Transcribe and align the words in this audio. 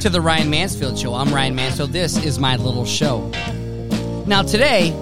to 0.00 0.08
the 0.08 0.20
Ryan 0.20 0.48
Mansfield 0.48 0.98
Show. 0.98 1.12
I'm 1.12 1.28
Ryan 1.28 1.54
Mansfield. 1.54 1.92
This 1.92 2.24
is 2.24 2.38
my 2.38 2.56
little 2.56 2.86
show. 2.86 3.30
Now, 4.26 4.40
today 4.40 4.94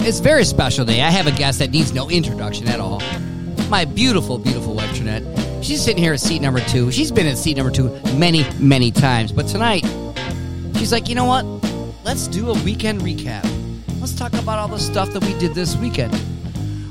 it's 0.00 0.20
a 0.20 0.22
very 0.22 0.44
special 0.44 0.84
day. 0.84 1.00
I 1.00 1.08
have 1.10 1.26
a 1.26 1.32
guest 1.32 1.60
that 1.60 1.70
needs 1.70 1.94
no 1.94 2.10
introduction 2.10 2.68
at 2.68 2.78
all. 2.78 3.00
My 3.70 3.86
beautiful, 3.86 4.36
beautiful 4.36 4.74
wife, 4.74 4.94
Trinette. 4.94 5.22
She's 5.64 5.82
sitting 5.82 6.02
here 6.02 6.12
at 6.12 6.20
seat 6.20 6.42
number 6.42 6.60
two. 6.60 6.92
She's 6.92 7.10
been 7.10 7.26
at 7.26 7.38
seat 7.38 7.56
number 7.56 7.72
two 7.72 7.88
many, 8.18 8.44
many 8.58 8.90
times. 8.90 9.32
But 9.32 9.46
tonight, 9.46 9.86
she's 10.76 10.92
like, 10.92 11.08
you 11.08 11.14
know 11.14 11.24
what? 11.24 11.44
Let's 12.04 12.28
do 12.28 12.50
a 12.50 12.64
weekend 12.64 13.00
recap. 13.00 13.50
Let's 13.98 14.14
talk 14.14 14.34
about 14.34 14.58
all 14.58 14.68
the 14.68 14.78
stuff 14.78 15.10
that 15.14 15.24
we 15.24 15.38
did 15.38 15.54
this 15.54 15.74
weekend. 15.76 16.12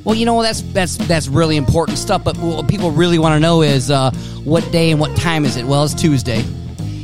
Well, 0.04 0.16
you 0.16 0.26
know 0.26 0.42
that's 0.42 0.62
that's 0.74 0.96
that's 0.96 1.28
really 1.28 1.58
important 1.58 2.00
stuff. 2.00 2.24
But 2.24 2.36
what 2.38 2.68
people 2.68 2.90
really 2.90 3.20
want 3.20 3.36
to 3.36 3.40
know 3.40 3.62
is 3.62 3.92
uh, 3.92 4.10
what 4.44 4.72
day 4.72 4.90
and 4.90 5.00
what 5.00 5.16
time 5.18 5.46
is 5.46 5.56
it? 5.56 5.66
Well, 5.66 5.84
it's 5.84 5.94
Tuesday. 5.94 6.44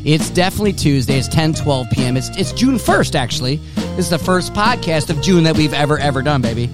It's 0.05 0.29
definitely 0.29 0.73
Tuesday. 0.73 1.17
It's 1.17 1.29
10, 1.29 1.53
12 1.53 1.87
p.m. 1.91 2.17
It's 2.17 2.29
it's 2.37 2.51
June 2.51 2.77
first. 2.77 3.15
Actually, 3.15 3.57
this 3.75 3.99
is 3.99 4.09
the 4.09 4.17
first 4.17 4.53
podcast 4.53 5.09
of 5.09 5.21
June 5.21 5.43
that 5.45 5.55
we've 5.55 5.73
ever 5.73 5.97
ever 5.97 6.21
done, 6.21 6.41
baby. 6.41 6.69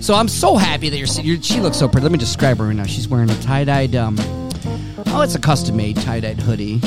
So 0.00 0.14
I'm 0.14 0.26
so 0.26 0.56
happy 0.56 0.88
that 0.88 0.98
you're. 0.98 1.06
you're 1.24 1.40
she 1.40 1.60
looks 1.60 1.76
so 1.76 1.88
pretty. 1.88 2.02
Let 2.02 2.10
me 2.10 2.18
describe 2.18 2.58
her 2.58 2.66
right 2.66 2.74
now. 2.74 2.84
She's 2.84 3.06
wearing 3.06 3.30
a 3.30 3.40
tie 3.42 3.62
dyed. 3.62 3.94
Um, 3.94 4.16
oh, 4.18 5.20
it's 5.22 5.36
a 5.36 5.40
custom 5.40 5.76
made 5.76 5.96
tie 5.96 6.18
dyed 6.18 6.40
hoodie. 6.40 6.80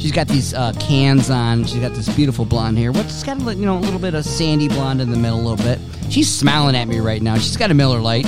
She's 0.00 0.10
got 0.10 0.26
these 0.26 0.52
uh, 0.52 0.72
cans 0.80 1.30
on. 1.30 1.64
She's 1.64 1.80
got 1.80 1.92
this 1.92 2.08
beautiful 2.16 2.44
blonde 2.44 2.76
hair. 2.76 2.90
What's 2.90 3.22
got 3.22 3.38
you 3.56 3.66
know 3.66 3.78
a 3.78 3.80
little 3.80 4.00
bit 4.00 4.14
of 4.14 4.24
sandy 4.24 4.66
blonde 4.66 5.00
in 5.00 5.10
the 5.12 5.16
middle, 5.16 5.38
a 5.38 5.46
little 5.48 5.64
bit. 5.64 5.78
She's 6.10 6.28
smiling 6.28 6.74
at 6.74 6.88
me 6.88 6.98
right 6.98 7.22
now. 7.22 7.36
She's 7.36 7.56
got 7.56 7.70
a 7.70 7.74
Miller 7.74 8.00
Lite. 8.00 8.26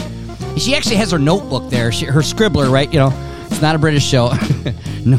She 0.56 0.76
actually 0.76 0.96
has 0.96 1.10
her 1.10 1.18
notebook 1.18 1.68
there. 1.70 1.90
She, 1.90 2.04
her 2.04 2.20
scribbler, 2.20 2.70
right? 2.70 2.92
You 2.92 3.00
know, 3.00 3.46
it's 3.46 3.60
not 3.60 3.74
a 3.74 3.78
British 3.78 4.04
show. 4.04 4.32
no, 5.04 5.18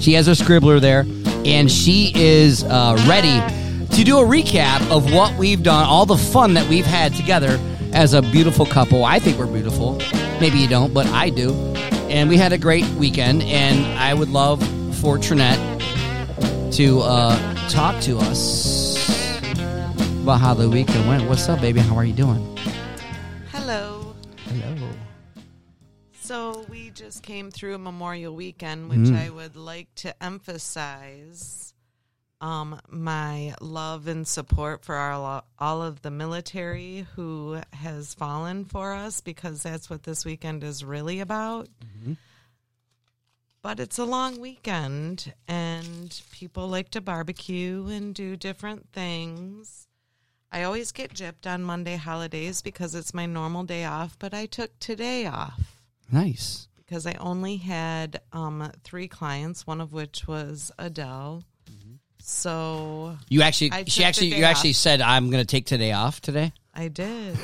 she 0.00 0.14
has 0.14 0.26
her 0.26 0.32
scribbler 0.32 0.80
there, 0.80 1.04
and 1.44 1.70
she 1.70 2.12
is 2.14 2.64
uh, 2.64 2.96
ready 3.08 3.40
to 3.96 4.04
do 4.04 4.18
a 4.18 4.24
recap 4.24 4.90
of 4.90 5.12
what 5.12 5.36
we've 5.36 5.62
done, 5.62 5.84
all 5.84 6.06
the 6.06 6.16
fun 6.16 6.54
that 6.54 6.68
we've 6.68 6.86
had 6.86 7.14
together 7.14 7.58
as 7.92 8.14
a 8.14 8.22
beautiful 8.22 8.64
couple. 8.64 9.04
I 9.04 9.18
think 9.18 9.38
we're 9.38 9.46
beautiful. 9.46 10.00
Maybe 10.40 10.58
you 10.58 10.68
don't, 10.68 10.94
but 10.94 11.06
I 11.08 11.28
do. 11.30 11.52
And 12.08 12.28
we 12.28 12.36
had 12.36 12.52
a 12.52 12.58
great 12.58 12.86
weekend, 12.90 13.42
and 13.42 13.86
I 13.98 14.14
would 14.14 14.30
love 14.30 14.60
for 14.96 15.18
Trinette 15.18 15.58
to 16.72 17.00
uh, 17.00 17.68
talk 17.68 18.00
to 18.02 18.18
us 18.18 18.96
about 20.22 20.40
how 20.40 20.54
the 20.54 20.68
weekend 20.68 21.08
went. 21.08 21.28
What's 21.28 21.48
up, 21.48 21.60
baby? 21.60 21.80
How 21.80 21.96
are 21.96 22.04
you 22.04 22.12
doing? 22.14 22.46
So 26.30 26.64
we 26.70 26.90
just 26.90 27.24
came 27.24 27.50
through 27.50 27.76
Memorial 27.78 28.32
Weekend, 28.36 28.88
which 28.88 29.00
Mm. 29.00 29.18
I 29.18 29.30
would 29.30 29.56
like 29.56 29.92
to 29.96 30.22
emphasize 30.22 31.74
um, 32.40 32.80
my 32.88 33.56
love 33.60 34.06
and 34.06 34.28
support 34.28 34.84
for 34.84 34.94
our, 34.94 35.42
all 35.58 35.82
of 35.82 36.02
the 36.02 36.10
military 36.12 37.04
who 37.16 37.60
has 37.72 38.14
fallen 38.14 38.64
for 38.64 38.92
us 38.92 39.20
because 39.20 39.64
that's 39.64 39.90
what 39.90 40.04
this 40.04 40.24
weekend 40.24 40.62
is 40.62 40.84
really 40.84 41.18
about. 41.18 41.68
But 43.60 43.80
it's 43.80 43.98
a 43.98 44.04
long 44.04 44.38
weekend 44.38 45.34
and 45.48 46.22
people 46.30 46.68
like 46.68 46.90
to 46.90 47.00
barbecue 47.00 47.88
and 47.88 48.14
do 48.14 48.36
different 48.36 48.92
things. 48.92 49.88
I 50.52 50.62
always 50.62 50.92
get 50.92 51.12
gypped 51.12 51.52
on 51.52 51.64
Monday 51.64 51.96
holidays 51.96 52.62
because 52.62 52.94
it's 52.94 53.12
my 53.12 53.26
normal 53.26 53.64
day 53.64 53.84
off, 53.84 54.16
but 54.16 54.32
I 54.32 54.46
took 54.46 54.78
today 54.78 55.26
off 55.26 55.79
Nice. 56.12 56.68
because 56.76 57.06
I 57.06 57.14
only 57.14 57.56
had 57.56 58.20
um, 58.32 58.70
three 58.84 59.08
clients, 59.08 59.66
one 59.66 59.80
of 59.80 59.92
which 59.92 60.26
was 60.26 60.70
Adele. 60.78 61.44
So 62.22 63.16
You 63.28 63.42
actually, 63.42 63.72
I 63.72 63.84
she 63.84 64.04
actually, 64.04 64.34
you 64.34 64.44
actually 64.44 64.74
said 64.74 65.00
I'm 65.00 65.30
going 65.30 65.42
to 65.42 65.46
take 65.46 65.66
today 65.66 65.92
off 65.92 66.20
today. 66.20 66.52
I 66.74 66.88
did. 66.88 67.36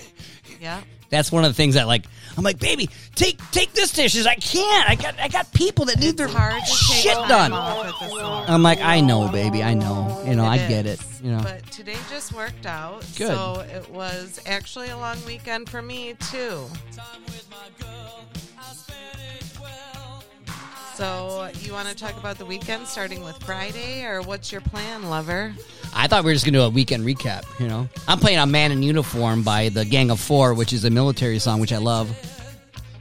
yeah. 0.62 0.80
That's 1.10 1.30
one 1.30 1.44
of 1.44 1.50
the 1.50 1.54
things 1.54 1.74
that 1.74 1.86
like 1.86 2.06
I'm 2.38 2.42
like, 2.44 2.58
baby, 2.58 2.88
take 3.14 3.38
take 3.50 3.74
this 3.74 3.92
dishes. 3.92 4.26
I 4.26 4.36
can't. 4.36 4.88
I 4.88 4.94
got 4.94 5.20
I 5.20 5.28
got 5.28 5.52
people 5.52 5.84
that 5.86 5.98
need 5.98 6.16
their 6.16 6.28
hard 6.28 6.54
to 6.54 6.70
take 6.70 7.02
shit 7.02 7.12
time 7.14 7.28
done. 7.28 7.52
off 7.52 7.86
at 7.86 7.94
this 8.00 8.12
long. 8.12 8.48
I'm 8.48 8.62
like, 8.62 8.80
I 8.80 9.00
know, 9.00 9.28
baby, 9.28 9.62
I 9.62 9.74
know. 9.74 10.22
You 10.26 10.34
know, 10.36 10.46
I 10.46 10.56
get 10.56 10.86
it. 10.86 11.00
is. 11.00 11.20
You 11.22 11.32
know, 11.32 11.42
But 11.42 11.66
today 11.70 11.96
just 12.08 12.32
worked 12.32 12.64
out. 12.64 13.00
Good. 13.16 13.28
So 13.28 13.60
it 13.68 13.90
was 13.90 14.40
actually 14.46 14.88
a 14.88 14.96
long 14.96 15.18
weekend 15.26 15.68
for 15.68 15.82
me 15.82 16.14
too. 16.30 16.66
So 20.94 21.50
you 21.60 21.72
want 21.72 21.88
to 21.88 21.94
talk 21.94 22.16
about 22.18 22.36
the 22.38 22.44
weekend 22.44 22.86
starting 22.86 23.24
with 23.24 23.36
Friday 23.42 24.04
or 24.04 24.20
what's 24.22 24.52
your 24.52 24.60
plan, 24.60 25.08
lover? 25.08 25.54
I 25.94 26.06
thought 26.06 26.22
we 26.24 26.30
were 26.30 26.34
just 26.34 26.44
gonna 26.44 26.58
do 26.58 26.62
a 26.64 26.70
weekend 26.70 27.04
recap. 27.04 27.44
You 27.58 27.68
know, 27.68 27.88
I'm 28.06 28.18
playing 28.18 28.38
a 28.38 28.46
Man 28.46 28.72
in 28.72 28.82
Uniform 28.82 29.42
by 29.42 29.70
the 29.70 29.84
Gang 29.84 30.10
of 30.10 30.20
Four, 30.20 30.54
which 30.54 30.72
is 30.72 30.84
a 30.84 30.90
military 30.90 31.38
song, 31.38 31.60
which 31.60 31.72
I 31.72 31.78
love. 31.78 32.10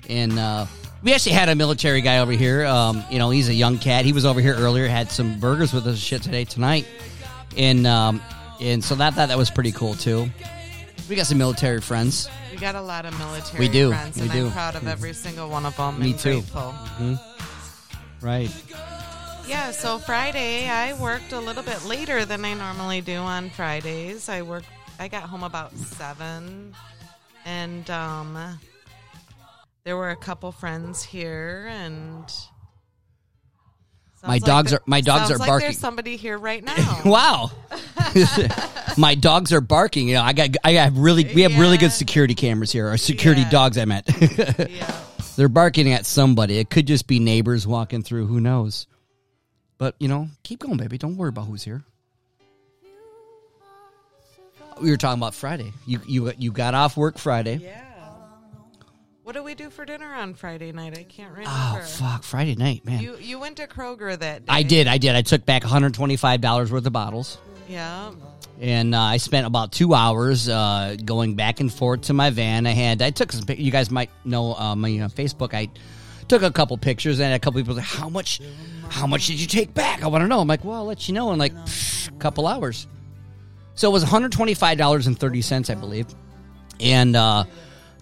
And 0.10 0.40
uh, 0.40 0.66
we 1.04 1.14
actually 1.14 1.34
had 1.34 1.50
a 1.50 1.56
military 1.56 2.02
guy 2.02 2.20
over 2.20 2.32
here. 2.32 2.66
Um, 2.66 3.04
you 3.10 3.20
know, 3.20 3.30
he's 3.30 3.50
a 3.50 3.54
young 3.54 3.78
cat. 3.78 4.06
He 4.06 4.14
was 4.14 4.26
over 4.26 4.40
here 4.40 4.56
earlier, 4.56 4.88
had 4.88 5.12
some 5.12 5.40
burgers 5.40 5.74
with 5.74 5.86
us 5.88 6.00
shit 6.00 6.22
today 6.22 6.46
tonight, 6.46 6.88
and 7.58 7.86
um, 7.88 8.22
and 8.62 8.84
so 8.84 8.96
that 8.96 9.14
thought 9.16 9.28
that 9.30 9.38
was 9.38 9.50
pretty 9.52 9.72
cool 9.74 9.96
too. 9.96 10.30
We 11.10 11.16
got 11.16 11.26
some 11.28 11.38
military 11.38 11.82
friends. 11.82 12.30
We 12.52 12.58
got 12.58 12.76
a 12.76 12.82
lot 12.82 13.06
of 13.06 13.18
military 13.20 13.60
We 13.60 13.68
do. 13.68 13.90
friends, 13.90 14.16
We 14.16 14.24
and 14.24 14.32
do. 14.32 14.46
I'm 14.46 14.52
proud 14.52 14.76
of 14.76 14.88
every 14.88 15.14
single 15.14 15.50
one 15.50 15.66
of 15.66 15.76
them. 15.76 16.00
Me 16.00 16.12
and 16.12 16.20
too. 16.20 16.42
Grateful. 16.42 16.74
Right. 18.22 18.52
Yeah, 19.48 19.72
so 19.72 19.98
Friday 19.98 20.70
I 20.70 20.94
worked 20.94 21.34
a 21.34 21.40
little 21.40 21.64
bit 21.64 21.84
later 21.86 22.24
than 22.26 22.46
I 22.46 22.54
normally 22.54 23.02
do 23.02 23.16
on 23.18 23.50
Fridays. 23.50 24.30
I 24.30 24.42
worked 24.44 24.68
I 25.00 25.08
got 25.08 25.24
home 25.24 25.44
about 25.44 25.76
7 25.76 26.74
and 27.46 27.90
um 27.90 28.60
there 29.84 29.98
were 29.98 30.12
a 30.12 30.16
couple 30.16 30.52
friends 30.52 31.02
here 31.04 31.68
and 31.72 32.24
My 34.24 34.38
Sounds 34.38 34.44
dogs 34.44 34.74
are- 34.74 34.82
my 34.86 35.02
dogs 35.02 35.32
are 35.32 35.38
like 35.38 35.48
barking. 35.48 35.66
There's 35.66 35.80
somebody 35.80 36.16
here 36.18 36.38
right 36.38 36.64
now. 36.74 37.02
Wow. 37.04 37.52
My 38.98 39.16
dogs 39.16 39.52
are 39.54 39.62
barking. 39.62 40.08
You 40.10 40.16
know, 40.16 40.22
I 40.22 40.34
got 40.34 40.50
I 40.64 40.74
have 40.74 40.98
really 40.98 41.24
we 41.34 41.42
have 41.42 41.58
really 41.58 41.78
good 41.78 41.92
security 41.94 42.36
cameras 42.36 42.72
here. 42.72 42.92
Or 42.92 42.98
security 42.98 43.42
Yeah. 43.42 43.50
dogs 43.50 43.78
I 43.80 43.86
meant. 43.86 44.06
yeah. 44.70 44.96
They're 45.42 45.50
barking 45.50 45.92
at 45.92 46.06
somebody. 46.06 46.60
It 46.60 46.70
could 46.70 46.86
just 46.86 47.08
be 47.08 47.18
neighbors 47.18 47.66
walking 47.66 48.04
through, 48.04 48.28
who 48.28 48.40
knows. 48.40 48.86
But, 49.80 49.96
you 50.00 50.08
know, 50.08 50.28
keep 50.44 50.60
going, 50.60 50.78
baby. 50.78 51.00
Don't 51.00 51.18
worry 51.18 51.30
about 51.30 51.48
who's 51.48 51.64
here. 51.64 51.84
We 54.80 54.92
were 54.92 54.98
talking 54.98 55.20
about 55.20 55.34
Friday. 55.34 55.74
You 55.88 56.00
you 56.06 56.32
you 56.38 56.52
got 56.52 56.76
off 56.76 56.96
work 56.96 57.18
Friday. 57.18 57.56
Yeah. 57.56 57.82
What 59.24 59.34
do 59.34 59.42
we 59.42 59.56
do 59.56 59.72
for 59.72 59.84
dinner 59.84 60.14
on 60.14 60.36
Friday 60.36 60.72
night? 60.72 60.96
I 60.96 61.06
can't 61.06 61.32
remember. 61.32 61.50
Oh 61.52 61.82
fuck, 61.88 62.22
Friday 62.22 62.54
night, 62.54 62.86
man. 62.86 63.02
You 63.02 63.18
you 63.18 63.40
went 63.40 63.58
to 63.58 63.66
Kroger 63.66 64.16
that 64.20 64.46
day. 64.46 64.54
I 64.54 64.62
did, 64.62 64.86
I 64.86 65.00
did. 65.00 65.16
I 65.16 65.24
took 65.24 65.44
back 65.44 65.64
$125 65.64 66.70
worth 66.70 66.86
of 66.86 66.94
bottles. 66.94 67.40
Yeah. 67.68 68.12
And 68.62 68.94
uh, 68.94 69.02
I 69.02 69.18
spent 69.18 69.48
about 69.48 69.72
two 69.72 69.96
hours 69.96 70.48
uh, 70.48 70.96
going 71.04 71.34
back 71.34 71.60
and 71.60 71.74
forth 71.74 72.02
to 72.02 72.14
my 72.14 72.30
van. 72.30 72.68
I 72.68 72.72
had 72.72 73.02
I 73.02 73.10
took 73.10 73.32
some. 73.32 73.44
You 73.50 73.72
guys 73.72 73.90
might 73.90 74.12
know 74.24 74.54
uh, 74.54 74.76
my 74.76 74.90
uh, 75.00 75.08
Facebook. 75.10 75.56
I 75.56 75.68
took 76.28 76.44
a 76.44 76.52
couple 76.52 76.78
pictures, 76.78 77.20
and 77.20 77.34
a 77.34 77.40
couple 77.40 77.60
people 77.60 77.74
like, 77.74 77.84
"How 77.84 78.08
much? 78.08 78.40
How 78.90 79.08
much 79.08 79.26
did 79.26 79.42
you 79.42 79.48
take 79.48 79.74
back?" 79.74 80.04
I 80.04 80.08
want 80.08 80.22
to 80.22 80.28
know. 80.28 80.40
I'm 80.40 80.48
like, 80.48 80.64
"Well, 80.64 80.76
I'll 80.76 80.86
let 80.86 81.08
you 81.08 81.16
know 81.16 81.32
in 81.32 81.40
like 81.40 81.54
a 81.54 82.12
couple 82.20 82.46
hours." 82.46 82.86
So 83.74 83.90
it 83.90 83.94
was 83.94 84.04
125 84.04 84.78
dollars 84.78 85.08
and 85.08 85.18
thirty 85.20 85.42
cents, 85.42 85.72
I 85.72 85.76
believe, 85.76 86.06
and 86.80 87.16
uh, 87.16 87.46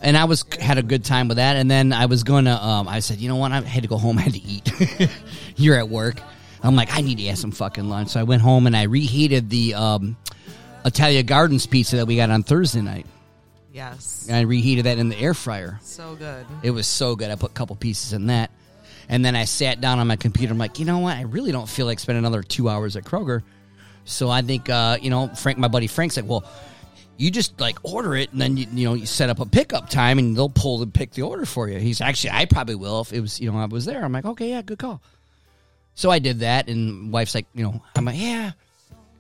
and 0.02 0.18
I 0.18 0.26
was 0.26 0.44
had 0.60 0.78
a 0.78 0.84
good 0.84 1.06
time 1.06 1.30
with 1.30 1.38
that. 1.38 1.56
And 1.56 1.72
then 1.72 1.94
I 1.94 2.08
was 2.08 2.24
gonna. 2.24 2.56
Um, 2.56 2.90
I 2.90 3.00
said, 3.00 3.20
you 3.20 3.30
know 3.30 3.38
what? 3.38 3.54
I 3.54 3.62
had 3.62 3.84
to 3.84 3.90
go 3.90 3.98
home. 3.98 4.18
I 4.18 4.24
had 4.24 4.34
to 4.34 4.44
eat. 4.44 5.10
You're 5.56 5.78
at 5.78 5.88
work. 5.88 6.22
I'm 6.62 6.76
like, 6.76 6.94
I 6.94 7.00
need 7.00 7.20
to 7.20 7.24
have 7.28 7.38
some 7.38 7.52
fucking 7.52 7.88
lunch. 7.88 8.10
So 8.10 8.20
I 8.20 8.24
went 8.24 8.42
home 8.42 8.68
and 8.68 8.76
I 8.76 8.84
reheated 8.84 9.50
the 9.50 9.76
um, 9.76 10.18
Italia 10.86 11.24
Gardens 11.24 11.66
pizza 11.66 11.98
that 11.98 12.06
we 12.08 12.16
got 12.16 12.30
on 12.30 12.44
Thursday 12.44 12.82
night. 12.82 13.06
Yes. 13.72 14.26
And 14.28 14.36
I 14.36 14.42
reheated 14.42 14.86
that 14.86 14.98
in 14.98 15.10
the 15.10 15.18
air 15.18 15.34
fryer. 15.34 15.80
So 15.84 16.16
good. 16.16 16.46
It 16.64 16.72
was 16.72 16.88
so 16.88 17.16
good. 17.16 17.30
I 17.30 17.36
put 17.36 17.52
a 17.52 17.54
couple 17.54 17.76
pieces 17.76 18.14
in 18.14 18.28
that. 18.28 18.52
And 19.08 19.24
then 19.24 19.36
I 19.36 19.46
sat 19.46 19.82
down 19.82 20.00
on 20.00 20.08
my 20.08 20.16
computer. 20.16 20.52
I'm 20.52 20.58
like, 20.58 20.80
you 20.80 20.86
know 20.86 21.00
what? 21.00 21.18
I 21.18 21.22
really 21.22 21.52
don't 21.52 21.70
feel 21.70 21.86
like 21.86 22.00
spending 22.00 22.20
another 22.20 22.44
two 22.44 22.70
hours 22.70 22.96
at 22.96 23.04
Kroger. 23.04 23.42
So 24.06 24.30
I 24.30 24.42
think, 24.42 24.70
uh, 24.70 24.98
you 25.02 25.10
know, 25.10 25.28
Frank, 25.28 25.58
my 25.58 25.68
buddy 25.68 25.88
Frank's 25.88 26.18
like, 26.18 26.28
well, 26.28 26.44
you 27.20 27.30
just 27.30 27.60
like 27.60 27.78
order 27.84 28.16
it 28.16 28.32
and 28.32 28.40
then 28.40 28.56
you, 28.56 28.66
you 28.72 28.86
know 28.86 28.94
you 28.94 29.06
set 29.06 29.30
up 29.30 29.42
a 29.42 29.46
pickup 29.46 29.90
time 29.90 30.18
and 30.20 30.38
they'll 30.38 30.48
pull 30.48 30.82
and 30.82 30.94
pick 30.94 31.12
the 31.12 31.22
order 31.22 31.46
for 31.46 31.68
you. 31.68 31.78
He's 31.78 32.00
actually 32.00 32.32
I 32.32 32.46
probably 32.46 32.76
will 32.76 33.02
if 33.02 33.12
it 33.12 33.20
was 33.20 33.42
you 33.42 33.52
know 33.52 33.60
I 33.60 33.66
was 33.66 33.86
there. 33.86 34.04
I'm 34.04 34.14
like 34.14 34.26
okay 34.26 34.52
yeah 34.52 34.62
good 34.62 34.80
call. 34.80 35.02
So 35.96 36.10
I 36.10 36.20
did 36.20 36.40
that 36.40 36.70
and 36.70 37.12
wife's 37.12 37.36
like 37.36 37.46
you 37.54 37.64
know 37.64 37.84
I'm 37.94 38.06
like 38.06 38.18
yeah. 38.18 38.52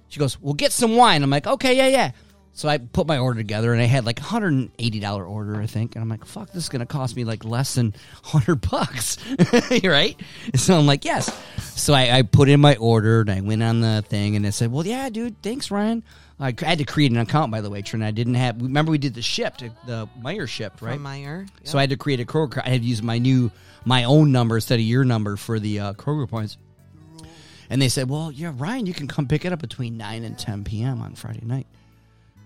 She 0.09 0.19
goes 0.19 0.39
well 0.41 0.53
get 0.53 0.71
some 0.71 0.95
wine. 0.95 1.23
I'm 1.23 1.29
like 1.29 1.47
okay 1.47 1.75
yeah 1.75 1.87
yeah. 1.87 2.11
So 2.59 2.67
I 2.67 2.77
put 2.77 3.07
my 3.07 3.19
order 3.19 3.39
together, 3.39 3.71
and 3.71 3.81
I 3.81 3.85
had 3.85 4.05
like 4.05 4.19
hundred 4.19 4.51
and 4.51 4.71
eighty 4.79 4.99
dollar 4.99 5.23
order, 5.23 5.61
I 5.61 5.65
think. 5.65 5.95
And 5.95 6.03
I'm 6.03 6.09
like, 6.09 6.25
"Fuck, 6.25 6.47
this 6.51 6.63
is 6.63 6.67
gonna 6.67 6.85
cost 6.85 7.15
me 7.15 7.23
like 7.23 7.45
less 7.45 7.75
than 7.75 7.95
hundred 8.21 8.69
bucks, 8.69 9.17
right?" 9.83 10.19
So 10.55 10.77
I'm 10.77 10.85
like, 10.85 11.05
"Yes." 11.05 11.33
So 11.75 11.93
I, 11.93 12.17
I 12.17 12.21
put 12.23 12.49
in 12.49 12.59
my 12.59 12.75
order, 12.75 13.21
and 13.21 13.29
I 13.29 13.39
went 13.39 13.63
on 13.63 13.79
the 13.79 14.03
thing, 14.05 14.35
and 14.35 14.45
it 14.45 14.51
said, 14.51 14.73
"Well, 14.73 14.85
yeah, 14.85 15.09
dude, 15.09 15.41
thanks, 15.41 15.71
Ryan." 15.71 16.03
I 16.37 16.53
had 16.57 16.77
to 16.79 16.85
create 16.85 17.11
an 17.11 17.17
account, 17.17 17.51
by 17.51 17.61
the 17.61 17.69
way, 17.69 17.81
Trina. 17.81 18.07
I 18.07 18.11
didn't 18.11 18.35
have. 18.35 18.61
Remember, 18.61 18.91
we 18.91 18.97
did 18.97 19.13
the 19.13 19.21
Shipt, 19.21 19.59
the 19.85 20.09
Meijer 20.21 20.47
Shipt, 20.47 20.81
right? 20.81 20.95
From 20.95 21.03
Meijer. 21.03 21.49
So 21.63 21.77
I 21.77 21.81
had 21.81 21.89
to 21.91 21.97
create 21.97 22.19
a 22.19 22.25
Kroger. 22.25 22.61
I 22.65 22.69
had 22.69 22.81
to 22.81 22.87
use 22.87 23.01
my 23.01 23.19
new, 23.19 23.51
my 23.85 24.05
own 24.05 24.31
number 24.33 24.55
instead 24.55 24.79
of 24.79 24.85
your 24.85 25.05
number 25.05 25.37
for 25.37 25.59
the 25.59 25.79
uh, 25.79 25.93
Kroger 25.93 26.29
points. 26.29 26.57
And 27.69 27.81
they 27.81 27.89
said, 27.89 28.09
"Well, 28.09 28.31
yeah, 28.31 28.51
Ryan, 28.55 28.85
you 28.85 28.93
can 28.93 29.07
come 29.07 29.27
pick 29.27 29.45
it 29.45 29.53
up 29.53 29.59
between 29.59 29.97
nine 29.97 30.23
and 30.23 30.37
ten 30.37 30.63
p.m. 30.63 31.01
on 31.01 31.15
Friday 31.15 31.43
night." 31.43 31.67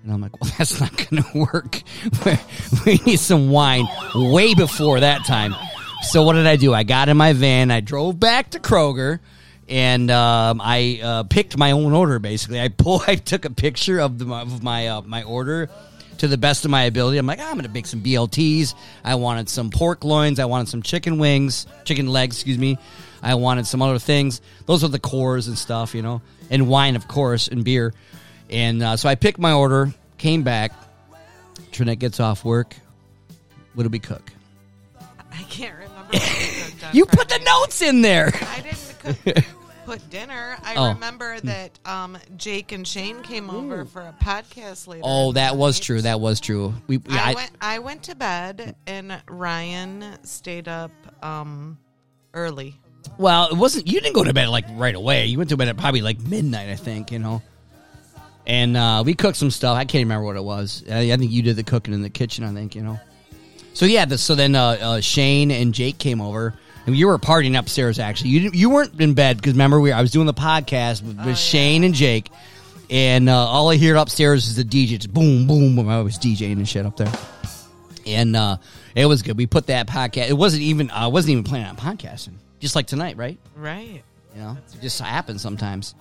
And 0.04 0.12
I'm 0.12 0.22
like, 0.22 0.40
"Well, 0.42 0.52
that's 0.58 0.80
not 0.80 0.96
going 0.96 1.24
to 1.24 1.38
work. 1.38 1.82
we 2.86 3.00
need 3.06 3.20
some 3.20 3.50
wine 3.50 3.88
way 4.16 4.54
before 4.54 5.00
that 5.00 5.26
time." 5.26 5.56
So 6.04 6.24
what 6.24 6.34
did 6.34 6.46
I 6.46 6.58
do? 6.58 6.74
I 6.74 6.84
got 6.84 7.08
in 7.08 7.16
my 7.16 7.34
van. 7.34 7.72
I 7.72 7.80
drove 7.80 8.20
back 8.20 8.52
to 8.52 8.60
Kroger, 8.60 9.20
and 9.70 10.12
um, 10.12 10.60
I 10.62 11.00
uh, 11.02 11.24
picked 11.24 11.58
my 11.58 11.72
own 11.72 11.94
order. 11.94 12.20
Basically, 12.20 12.60
I 12.60 12.68
pull. 12.68 13.02
I 13.08 13.16
took 13.16 13.46
a 13.46 13.50
picture 13.50 14.00
of 14.00 14.20
the 14.20 14.32
of 14.34 14.62
my 14.62 14.88
uh, 14.88 15.02
my 15.02 15.24
order 15.24 15.70
to 16.18 16.28
the 16.28 16.38
best 16.38 16.66
of 16.66 16.72
my 16.72 16.84
ability. 16.84 17.18
I'm 17.18 17.26
like, 17.26 17.40
"Ah, 17.40 17.48
I'm 17.48 17.54
going 17.54 17.66
to 17.66 17.72
make 17.72 17.88
some 17.88 18.02
BLTs. 18.02 18.76
I 19.04 19.16
wanted 19.16 19.48
some 19.48 19.70
pork 19.70 20.04
loins. 20.04 20.40
I 20.40 20.46
wanted 20.46 20.68
some 20.68 20.84
chicken 20.84 21.18
wings, 21.18 21.66
chicken 21.86 22.08
legs, 22.08 22.36
excuse 22.36 22.58
me. 22.58 22.78
I 23.24 23.36
wanted 23.36 23.66
some 23.66 23.82
other 23.82 24.00
things. 24.00 24.42
Those 24.66 24.84
are 24.84 24.90
the 24.90 25.00
cores 25.00 25.48
and 25.48 25.58
stuff, 25.58 25.96
you 25.96 26.02
know, 26.02 26.22
and 26.50 26.68
wine, 26.68 26.96
of 26.96 27.08
course, 27.08 27.48
and 27.48 27.64
beer. 27.64 27.94
And 28.50 28.84
uh, 28.84 28.98
so 28.98 29.08
I 29.10 29.16
picked 29.16 29.40
my 29.40 29.54
order, 29.54 29.94
came 30.18 30.44
back. 30.44 30.72
Trinette 31.72 32.00
gets 32.00 32.20
off 32.20 32.44
work. 32.46 32.76
What 33.74 33.84
did 33.84 33.92
we 33.92 34.00
cook? 34.00 34.32
I 35.32 35.42
can't 35.50 35.74
remember. 35.76 35.90
You 36.94 37.06
put 37.08 37.28
the 37.30 37.40
notes 37.40 37.82
in 37.82 38.02
there. 38.02 38.28
I 38.36 38.60
didn't 38.62 38.96
cook, 39.34 39.46
put 39.86 40.10
dinner. 40.12 40.58
I 40.64 40.76
Oh. 40.76 40.90
remember 40.94 41.40
that 41.40 41.80
um, 41.86 42.18
Jake 42.38 42.72
and 42.72 42.88
Shane 42.88 43.24
came 43.24 43.50
over 43.50 43.86
for 43.86 44.02
a 44.02 44.14
podcast 44.24 44.86
later. 44.88 45.02
Oh, 45.04 45.32
that 45.32 45.56
was 45.56 45.80
true. 45.80 46.02
That 46.02 46.20
was 46.20 46.40
true. 46.40 46.74
We, 46.86 46.98
we- 46.98 47.06
I, 47.18 47.32
I- 47.32 47.34
went. 47.34 47.52
I 47.62 47.80
went 47.80 48.04
to 48.04 48.16
bed, 48.16 48.76
and 48.86 49.20
Ryan 49.28 50.06
stayed 50.24 50.68
up 50.68 50.92
um, 51.24 51.80
early. 52.36 52.80
Well, 53.18 53.50
it 53.50 53.58
wasn't. 53.58 53.88
You 53.88 54.00
didn't 54.00 54.14
go 54.14 54.24
to 54.24 54.34
bed 54.34 54.50
like 54.50 54.66
right 54.72 54.96
away. 54.96 55.26
You 55.26 55.38
went 55.38 55.50
to 55.52 55.58
bed 55.58 55.68
at 55.68 55.78
probably 55.78 56.02
like 56.02 56.20
midnight, 56.20 56.70
I 56.70 56.76
think. 56.76 57.12
You 57.12 57.20
know. 57.20 57.42
And 58.46 58.76
uh, 58.76 59.04
we 59.06 59.14
cooked 59.14 59.38
some 59.38 59.52
stuff. 59.52 59.78
I 59.78 59.86
can't 59.86 60.04
remember 60.04 60.26
what 60.26 60.36
it 60.36 60.44
was. 60.44 60.84
I, 60.90 61.12
I 61.12 61.18
think 61.18 61.32
you 61.32 61.42
did 61.42 61.56
the 61.56 61.64
cooking 61.64 61.94
in 61.94 62.02
the 62.02 62.10
kitchen. 62.10 62.44
I 62.44 62.54
think 62.54 62.76
you 62.76 62.82
know. 62.82 63.00
So 63.74 63.86
yeah, 63.86 64.06
the, 64.06 64.18
so 64.18 64.36
then 64.36 64.56
uh, 64.56 64.78
uh, 64.82 65.02
Shane 65.02 65.50
and 65.50 65.74
Jake 65.74 65.98
came 65.98 66.22
over, 66.22 66.54
and 66.86 66.96
you 66.96 67.08
were 67.08 67.18
partying 67.18 67.58
upstairs. 67.58 68.00
Actually, 68.00 68.32
you 68.32 68.40
didn't, 68.42 68.56
you 68.56 68.70
weren't 68.70 69.00
in 69.00 69.14
bed 69.14 69.38
because 69.38 69.54
remember 69.54 69.80
we 69.80 69.92
I 69.92 70.02
was 70.02 70.12
doing 70.12 70.28
the 70.28 70.34
podcast 70.34 71.02
with, 71.02 71.18
with 71.18 71.28
yeah. 71.28 71.34
Shane 71.34 71.84
and 71.84 71.94
Jake, 71.94 72.30
and 72.90 73.30
uh, 73.30 73.36
all 73.36 73.70
I 73.70 73.78
hear 73.78 73.96
upstairs 73.96 74.48
is 74.48 74.56
the 74.56 74.64
DJ 74.64 75.00
just 75.00 75.14
boom 75.14 75.48
boom 75.48 75.76
boom. 75.76 75.90
I 75.90 76.02
was 76.02 76.18
DJing 76.20 76.54
and 76.54 76.70
shit 76.70 76.86
up 76.86 76.98
there, 76.98 77.12
and 78.06 78.36
uh, 78.36 78.58
it 78.96 79.06
was 79.06 79.22
good. 79.24 79.38
We 79.38 79.48
put 79.48 79.68
that 79.68 79.88
podcast. 79.88 80.30
It 80.30 80.38
wasn't 80.38 80.64
even 80.64 80.92
I 80.92 81.08
wasn't 81.08 81.32
even 81.32 81.44
planning 81.44 81.68
on 81.68 81.76
podcasting, 81.78 82.36
just 82.64 82.76
like 82.76 82.88
tonight, 82.88 83.18
right? 83.18 83.38
Right. 83.56 84.02
You 84.34 84.42
know, 84.42 84.58
it 84.74 84.82
just 84.82 85.00
happens 85.00 85.42
sometimes. 85.42 85.94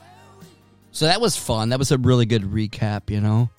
So 0.92 1.06
that 1.06 1.20
was 1.20 1.36
fun. 1.36 1.70
That 1.70 1.78
was 1.78 1.90
a 1.92 1.98
really 1.98 2.24
good 2.24 2.42
recap. 2.42 3.10
You 3.10 3.20
know, 3.20 3.50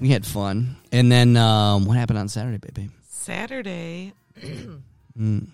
we 0.00 0.10
had 0.10 0.26
fun. 0.26 0.76
And 0.92 1.10
then 1.10 1.36
um, 1.36 1.86
what 1.86 1.96
happened 1.96 2.18
on 2.18 2.28
Saturday, 2.28 2.58
baby? 2.58 2.90
Saturday, 3.08 4.12
Mm. 5.18 5.46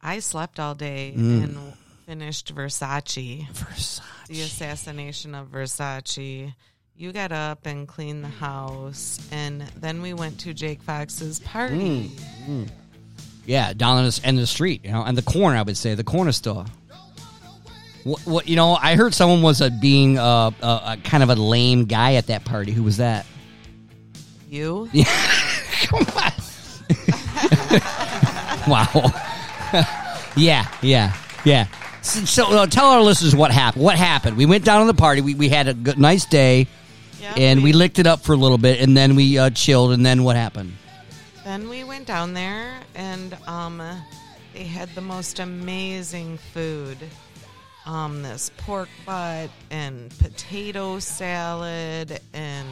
I 0.00 0.20
slept 0.20 0.58
all 0.58 0.74
day 0.74 1.12
and 1.14 1.74
finished 2.06 2.54
Versace. 2.54 3.46
Versace. 3.50 4.00
The 4.28 4.40
assassination 4.40 5.34
of 5.34 5.48
Versace. 5.48 6.54
You 6.94 7.12
got 7.12 7.30
up 7.30 7.66
and 7.66 7.86
cleaned 7.86 8.24
the 8.24 8.28
house, 8.28 9.20
and 9.30 9.60
then 9.76 10.00
we 10.00 10.14
went 10.14 10.40
to 10.40 10.54
Jake 10.54 10.80
Fox's 10.82 11.40
party. 11.40 12.10
Yeah, 13.46 13.72
down 13.72 13.98
on 13.98 14.04
the 14.04 14.20
end 14.24 14.36
of 14.38 14.42
the 14.42 14.46
street. 14.46 14.84
You 14.84 14.92
know, 14.92 15.02
and 15.02 15.16
the 15.16 15.22
corner. 15.22 15.56
I 15.56 15.62
would 15.62 15.76
say 15.76 15.94
the 15.94 16.04
corner 16.04 16.32
store. 16.32 16.66
What, 18.04 18.20
what 18.26 18.48
you 18.48 18.56
know? 18.56 18.74
I 18.74 18.96
heard 18.96 19.14
someone 19.14 19.42
was 19.42 19.60
a 19.60 19.70
being 19.70 20.18
uh, 20.18 20.50
a, 20.60 20.66
a 20.66 20.98
kind 21.02 21.22
of 21.22 21.30
a 21.30 21.34
lame 21.34 21.86
guy 21.86 22.14
at 22.14 22.26
that 22.26 22.44
party. 22.44 22.72
Who 22.72 22.82
was 22.82 22.98
that? 22.98 23.26
You? 24.48 24.88
Come 25.82 26.06
on. 26.16 26.32
wow. 28.68 29.12
yeah, 30.36 30.66
yeah, 30.82 31.16
yeah. 31.44 31.66
So, 32.02 32.24
so 32.24 32.58
uh, 32.58 32.66
tell 32.66 32.86
our 32.86 33.02
listeners 33.02 33.34
what 33.34 33.50
happened. 33.50 33.82
What 33.82 33.96
happened? 33.96 34.36
We 34.36 34.46
went 34.46 34.64
down 34.64 34.86
to 34.86 34.92
the 34.92 34.96
party. 34.98 35.20
We, 35.20 35.34
we 35.34 35.48
had 35.48 35.66
a 35.66 35.74
good, 35.74 35.98
nice 35.98 36.24
day, 36.24 36.68
Yeah, 37.20 37.34
and 37.36 37.62
we 37.64 37.72
licked 37.72 37.98
it 37.98 38.06
up 38.06 38.20
for 38.20 38.32
a 38.32 38.36
little 38.36 38.58
bit, 38.58 38.80
and 38.80 38.96
then 38.96 39.16
we 39.16 39.38
uh, 39.38 39.50
chilled. 39.50 39.92
And 39.92 40.06
then 40.06 40.22
what 40.22 40.36
happened? 40.36 40.74
Then 41.46 41.68
we 41.68 41.84
went 41.84 42.08
down 42.08 42.34
there, 42.34 42.80
and 42.96 43.32
um, 43.46 43.80
they 44.52 44.64
had 44.64 44.88
the 44.96 45.00
most 45.00 45.38
amazing 45.38 46.38
food. 46.52 46.98
Um, 47.86 48.22
this 48.22 48.50
pork 48.56 48.88
butt 49.06 49.50
and 49.70 50.10
potato 50.18 50.98
salad 50.98 52.18
and 52.32 52.66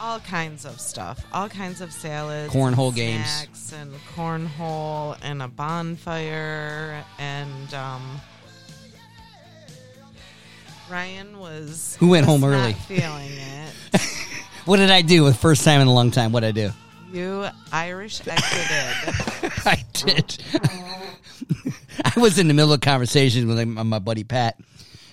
all 0.00 0.18
kinds 0.18 0.64
of 0.64 0.80
stuff, 0.80 1.24
all 1.32 1.48
kinds 1.48 1.80
of 1.80 1.92
salads, 1.92 2.52
Cornhole 2.52 2.88
and 2.88 2.96
games. 2.96 3.72
and 3.72 3.92
cornhole, 4.16 5.16
and 5.22 5.42
a 5.42 5.46
bonfire, 5.48 7.04
and 7.20 7.72
um, 7.72 8.20
Ryan 10.90 11.38
was 11.38 11.96
Who 12.00 12.08
went 12.08 12.26
was 12.26 12.32
home 12.40 12.50
not 12.50 12.56
early? 12.64 12.72
feeling 12.72 13.30
it. 13.30 14.02
What 14.64 14.78
did 14.78 14.90
I 14.90 15.02
do? 15.02 15.24
The 15.26 15.32
first 15.34 15.62
time 15.62 15.80
in 15.80 15.86
a 15.86 15.94
long 15.94 16.10
time. 16.10 16.32
What 16.32 16.40
did 16.40 16.48
I 16.48 16.50
do? 16.66 16.70
You 17.16 17.46
Irish 17.72 18.20
exited. 18.28 19.50
I 19.64 19.82
did. 19.94 20.44
I 22.04 22.20
was 22.20 22.38
in 22.38 22.46
the 22.46 22.52
middle 22.52 22.74
of 22.74 22.82
conversation 22.82 23.48
with 23.48 23.66
my, 23.66 23.98
buddy 24.00 24.22
Pat, 24.22 24.60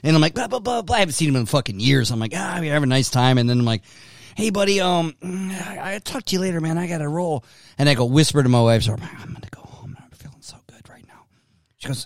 and 0.04 0.14
I'm 0.14 0.22
like, 0.22 0.34
blah, 0.34 0.50
blah, 0.50 0.60
blah, 0.60 0.82
blah. 0.82 0.98
I 0.98 1.00
haven't 1.00 1.14
seen 1.14 1.30
him 1.30 1.38
in 1.38 1.46
fucking 1.46 1.80
years. 1.80 2.12
I'm 2.12 2.20
like, 2.20 2.34
ah, 2.36 2.58
we 2.60 2.68
have 2.68 2.84
a 2.84 2.88
nice 2.88 3.10
time, 3.10 3.38
and 3.38 3.50
then 3.50 3.60
I'm 3.60 3.66
like, 3.66 3.84
hey, 4.36 4.50
buddy, 4.50 4.82
um, 4.82 5.16
I, 5.24 5.94
I'll 5.94 6.00
talk 6.02 6.26
to 6.26 6.36
you 6.36 6.42
later, 6.42 6.60
man. 6.60 6.78
I 6.78 6.88
got 6.88 6.98
to 6.98 7.08
roll, 7.08 7.46
and 7.78 7.88
I 7.88 7.94
go 7.94 8.04
whisper 8.04 8.44
to 8.44 8.50
my 8.50 8.62
wife, 8.62 8.84
so 8.84 8.92
I'm 8.92 9.00
gonna 9.00 9.40
go 9.50 9.62
home. 9.62 9.96
I'm 9.98 10.10
feeling 10.10 10.42
so 10.42 10.58
good 10.68 10.90
right 10.90 11.08
now. 11.08 11.24
She 11.78 11.88
goes, 11.88 12.06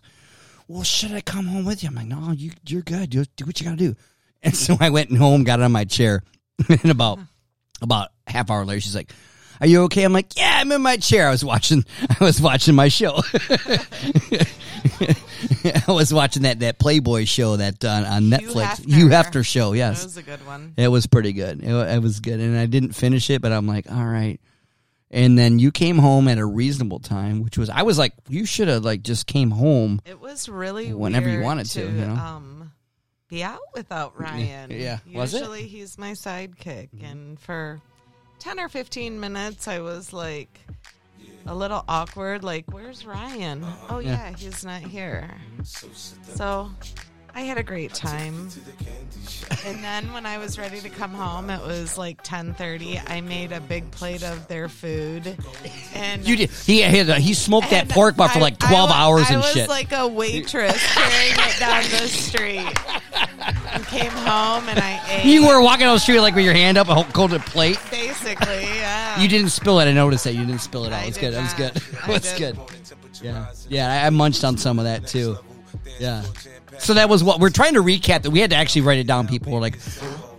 well, 0.68 0.84
should 0.84 1.14
I 1.14 1.22
come 1.22 1.48
home 1.48 1.66
with 1.66 1.82
you? 1.82 1.90
I'm 1.90 1.96
like, 1.96 2.06
no, 2.06 2.34
you, 2.34 2.52
you're 2.68 2.84
good. 2.84 3.10
Do 3.10 3.46
what 3.46 3.60
you 3.60 3.66
got 3.66 3.80
to 3.80 3.94
do. 3.94 3.96
And 4.44 4.56
so 4.56 4.78
I 4.80 4.92
went 4.92 5.12
home, 5.18 5.44
got 5.44 5.60
on 5.60 5.72
my 5.72 5.86
chair, 5.86 6.22
and 6.70 6.92
about 6.92 7.18
about 7.82 8.10
half 8.28 8.52
hour 8.52 8.64
later, 8.64 8.82
she's 8.82 8.96
like, 8.96 9.12
"Are 9.62 9.68
you 9.68 9.84
okay?" 9.84 10.04
I'm 10.04 10.14
like, 10.14 10.36
"Yeah, 10.38 10.58
I'm 10.60 10.72
in 10.72 10.82
my 10.82 10.98
chair. 10.98 11.28
I 11.28 11.32
was 11.32 11.44
watching. 11.46 11.86
I 12.20 12.24
was 12.24 12.42
watching 12.42 12.76
my 12.76 12.88
show. 12.88 13.22
I 15.00 15.84
was 15.88 16.14
watching 16.14 16.44
that 16.44 16.60
that 16.60 16.80
Playboy 16.80 17.26
show 17.26 17.58
that 17.58 17.84
uh, 17.84 18.06
on 18.08 18.24
Netflix, 18.24 18.82
Hefner. 18.82 18.94
Hugh 18.96 19.08
Hefner 19.10 19.46
show. 19.46 19.74
Yes, 19.74 20.04
was 20.04 20.18
a 20.18 20.24
good 20.24 20.46
one. 20.46 20.74
it 20.78 20.88
was 20.88 21.08
pretty 21.08 21.34
good. 21.34 21.64
It, 21.64 21.70
it 21.72 22.02
was 22.02 22.20
good, 22.20 22.40
and 22.40 22.58
I 22.58 22.66
didn't 22.66 22.94
finish 22.94 23.30
it, 23.30 23.42
but 23.42 23.52
I'm 23.52 23.68
like, 23.68 23.92
all 23.92 24.06
right. 24.06 24.40
And 25.10 25.38
then 25.38 25.58
you 25.58 25.72
came 25.72 25.98
home 25.98 26.28
at 26.28 26.38
a 26.38 26.46
reasonable 26.46 27.00
time, 27.00 27.42
which 27.44 27.58
was 27.58 27.70
I 27.70 27.84
was 27.84 27.98
like, 27.98 28.14
you 28.28 28.46
should 28.46 28.68
have 28.68 28.84
like 28.84 29.04
just 29.04 29.26
came 29.26 29.52
home. 29.52 30.02
It 30.06 30.20
was 30.20 30.50
really 30.50 30.94
Whenever 30.94 31.30
you 31.30 31.40
wanted 31.42 31.68
to, 31.68 31.82
you 31.82 31.92
know? 31.92 32.14
um, 32.14 32.72
be 33.30 33.42
out 33.44 33.60
without 33.74 34.20
Ryan. 34.20 34.72
Yeah. 34.72 35.00
Was 35.14 35.34
it? 35.34 35.40
Usually 35.40 35.64
he's 35.68 35.98
my 35.98 36.12
sidekick, 36.12 36.90
and 37.04 37.40
for 37.40 37.80
ten 38.40 38.60
or 38.60 38.70
fifteen 38.70 39.20
minutes, 39.20 39.68
I 39.68 39.80
was 39.80 40.14
like 40.14 40.60
a 41.46 41.56
little 41.56 41.84
awkward. 41.88 42.44
Like, 42.44 42.66
where's 42.72 43.06
Ryan? 43.06 43.66
Oh 43.90 44.00
yeah, 44.00 44.34
he's 44.38 44.64
not 44.66 44.82
here. 44.82 45.30
So 45.64 46.70
I 47.34 47.42
had 47.42 47.58
a 47.58 47.64
great 47.64 47.94
time. 47.94 48.50
And 49.66 49.84
then 49.84 50.12
when 50.14 50.26
I 50.26 50.38
was 50.38 50.58
ready 50.58 50.80
to 50.82 50.90
come 50.90 51.14
home, 51.14 51.50
it 51.50 51.62
was 51.62 51.98
like 51.98 52.22
ten 52.24 52.54
thirty. 52.54 53.00
I 53.08 53.22
made 53.22 53.52
a 53.52 53.60
big 53.62 53.90
plate 53.92 54.24
of 54.24 54.48
their 54.48 54.70
food, 54.70 55.38
and 55.94 56.26
You 56.28 56.36
did. 56.38 56.50
He 56.50 56.82
had 56.82 57.08
he 57.18 57.34
smoked 57.34 57.70
that 57.72 57.84
and 57.84 57.90
pork 57.90 58.16
butt 58.16 58.32
for 58.32 58.40
I- 58.40 58.42
like 58.42 58.64
I 58.64 58.68
twelve 58.70 58.90
wa- 58.90 58.96
hours 58.96 59.26
I 59.30 59.34
and 59.34 59.42
was 59.42 59.52
shit. 59.52 59.70
like 59.70 59.92
a 59.92 60.08
waitress 60.08 60.86
carrying 60.94 61.34
it 61.38 61.60
down 61.60 61.84
the 61.84 62.08
street. 62.08 62.74
And 63.72 63.86
came 63.88 64.12
home 64.12 64.68
and 64.70 64.80
I 64.80 65.02
ate. 65.10 65.26
you 65.26 65.48
were 65.48 65.62
walking 65.62 65.88
on 65.88 65.94
the 65.96 66.00
street 66.00 66.20
like 66.20 66.36
with 66.36 66.46
your 66.46 66.54
hand 66.54 66.78
up, 66.78 66.88
holding 66.88 67.38
a 67.38 67.40
plate. 67.40 67.80
basically, 67.92 68.64
yeah. 68.64 69.20
You 69.20 69.28
didn't 69.28 69.50
spill 69.50 69.80
it. 69.80 69.86
I 69.86 69.94
noticed 69.94 70.24
that 70.24 70.34
you 70.34 70.46
didn't 70.46 70.62
spill 70.62 70.86
it 70.86 70.94
out. 70.94 71.00
I 71.00 71.04
It 71.04 71.08
was 71.08 71.18
good. 71.18 71.34
It 71.34 71.42
was 71.42 71.54
good. 71.54 71.82
I 72.04 72.08
It 72.12 72.24
was 72.24 72.34
good. 72.34 72.58
Yeah, 73.22 73.48
yeah. 73.70 74.04
I, 74.04 74.08
I 74.08 74.10
munched 74.10 74.44
on 74.44 74.58
some 74.58 74.80
of 74.80 74.86
that 74.86 75.08
too. 75.08 75.38
Yeah. 76.00 76.24
So 76.80 76.94
that 76.94 77.10
was 77.10 77.24
what 77.24 77.40
we're 77.40 77.50
trying 77.50 77.74
to 77.74 77.82
recap. 77.82 78.24
That 78.24 78.32
we 78.32 78.40
had 78.40 78.52
to 78.52 78.56
actually 78.56 78.82
write 78.82 79.00
it 79.00 79.08
down. 79.08 79.28
People 79.28 79.54
were 79.54 79.60
like, 79.60 79.78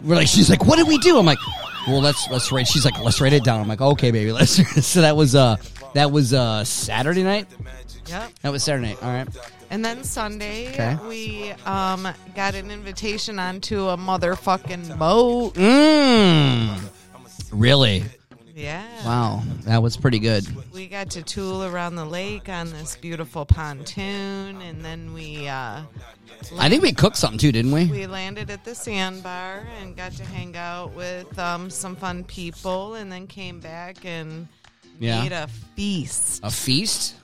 we're 0.04 0.14
like, 0.14 0.28
she's 0.28 0.48
like, 0.48 0.64
what 0.64 0.76
did 0.76 0.86
we 0.86 0.98
do? 0.98 1.18
I'm 1.18 1.26
like, 1.26 1.38
well, 1.86 2.00
let's 2.00 2.28
let's 2.30 2.52
write. 2.52 2.68
She's 2.68 2.84
like, 2.84 2.98
let's 3.00 3.20
write 3.20 3.32
it 3.32 3.44
down. 3.44 3.60
I'm 3.60 3.68
like, 3.68 3.80
okay, 3.80 4.10
baby, 4.10 4.32
let's. 4.38 4.86
so 4.86 5.00
that 5.00 5.16
was 5.16 5.34
uh 5.34 5.56
that 5.94 6.12
was 6.12 6.32
uh 6.32 6.64
Saturday 6.64 7.22
night. 7.24 7.46
Yep. 8.06 8.30
That 8.42 8.52
was 8.52 8.62
Saturday 8.62 8.88
night. 8.88 9.02
All 9.02 9.12
right. 9.12 9.28
And 9.70 9.84
then 9.84 10.02
Sunday, 10.04 10.68
Okay. 10.72 10.96
we 11.06 11.50
um, 11.66 12.08
got 12.34 12.54
an 12.54 12.70
invitation 12.70 13.38
onto 13.38 13.88
a 13.88 13.96
motherfucking 13.96 14.98
boat. 14.98 15.54
Mmm. 15.54 16.78
Really? 17.52 18.04
Yeah. 18.54 18.84
Wow, 19.04 19.42
that 19.64 19.82
was 19.82 19.96
pretty 19.96 20.18
good. 20.18 20.44
We 20.72 20.88
got 20.88 21.10
to 21.10 21.22
tool 21.22 21.62
around 21.64 21.94
the 21.96 22.04
lake 22.04 22.48
on 22.48 22.70
this 22.70 22.96
beautiful 22.96 23.44
pontoon, 23.44 24.60
and 24.62 24.84
then 24.84 25.12
we 25.14 25.46
uh, 25.46 25.82
I 26.58 26.68
think 26.68 26.82
we 26.82 26.92
cooked 26.92 27.16
something 27.16 27.38
too, 27.38 27.52
didn't 27.52 27.70
we? 27.70 27.84
we 27.84 28.06
landed 28.08 28.50
at 28.50 28.64
the 28.64 28.74
sandbar 28.74 29.64
and 29.80 29.96
got 29.96 30.12
to 30.12 30.24
hang 30.24 30.56
out 30.56 30.92
with 30.94 31.38
um, 31.38 31.70
some 31.70 31.94
fun 31.94 32.24
people, 32.24 32.94
and 32.94 33.12
then 33.12 33.26
came 33.28 33.60
back 33.60 34.04
and 34.04 34.48
Yeah. 34.98 35.22
made 35.22 35.32
a 35.32 35.46
feast. 35.76 36.40
A 36.42 36.50
feast. 36.50 37.14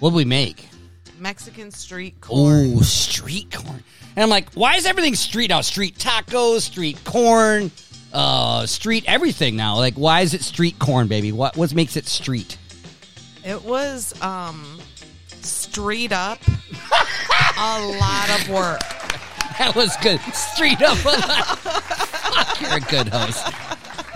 What 0.00 0.10
did 0.10 0.16
we 0.16 0.24
make? 0.24 0.68
Mexican 1.22 1.70
street 1.70 2.20
corn. 2.20 2.74
Oh, 2.76 2.80
street 2.80 3.52
corn. 3.52 3.82
And 4.16 4.22
I'm 4.22 4.28
like, 4.28 4.52
why 4.54 4.74
is 4.74 4.84
everything 4.84 5.14
street 5.14 5.50
now? 5.50 5.60
Street 5.60 5.96
tacos, 5.96 6.62
street 6.62 6.98
corn, 7.04 7.70
uh, 8.12 8.66
street 8.66 9.04
everything 9.06 9.54
now. 9.54 9.76
Like, 9.76 9.94
why 9.94 10.22
is 10.22 10.34
it 10.34 10.42
street 10.42 10.78
corn, 10.80 11.06
baby? 11.06 11.30
What 11.30 11.56
what 11.56 11.72
makes 11.74 11.96
it 11.96 12.06
street? 12.06 12.58
It 13.44 13.62
was 13.64 14.20
um, 14.20 14.80
straight 15.28 16.12
up 16.12 16.40
a 17.58 17.80
lot 17.98 18.40
of 18.40 18.48
work. 18.50 18.80
That 19.58 19.76
was 19.76 19.94
good. 19.98 20.18
Street 20.34 20.80
up. 20.80 20.96
a 21.04 21.56
Fuck, 21.56 22.60
you're 22.60 22.78
a 22.78 22.80
good 22.80 23.08
host. 23.08 23.46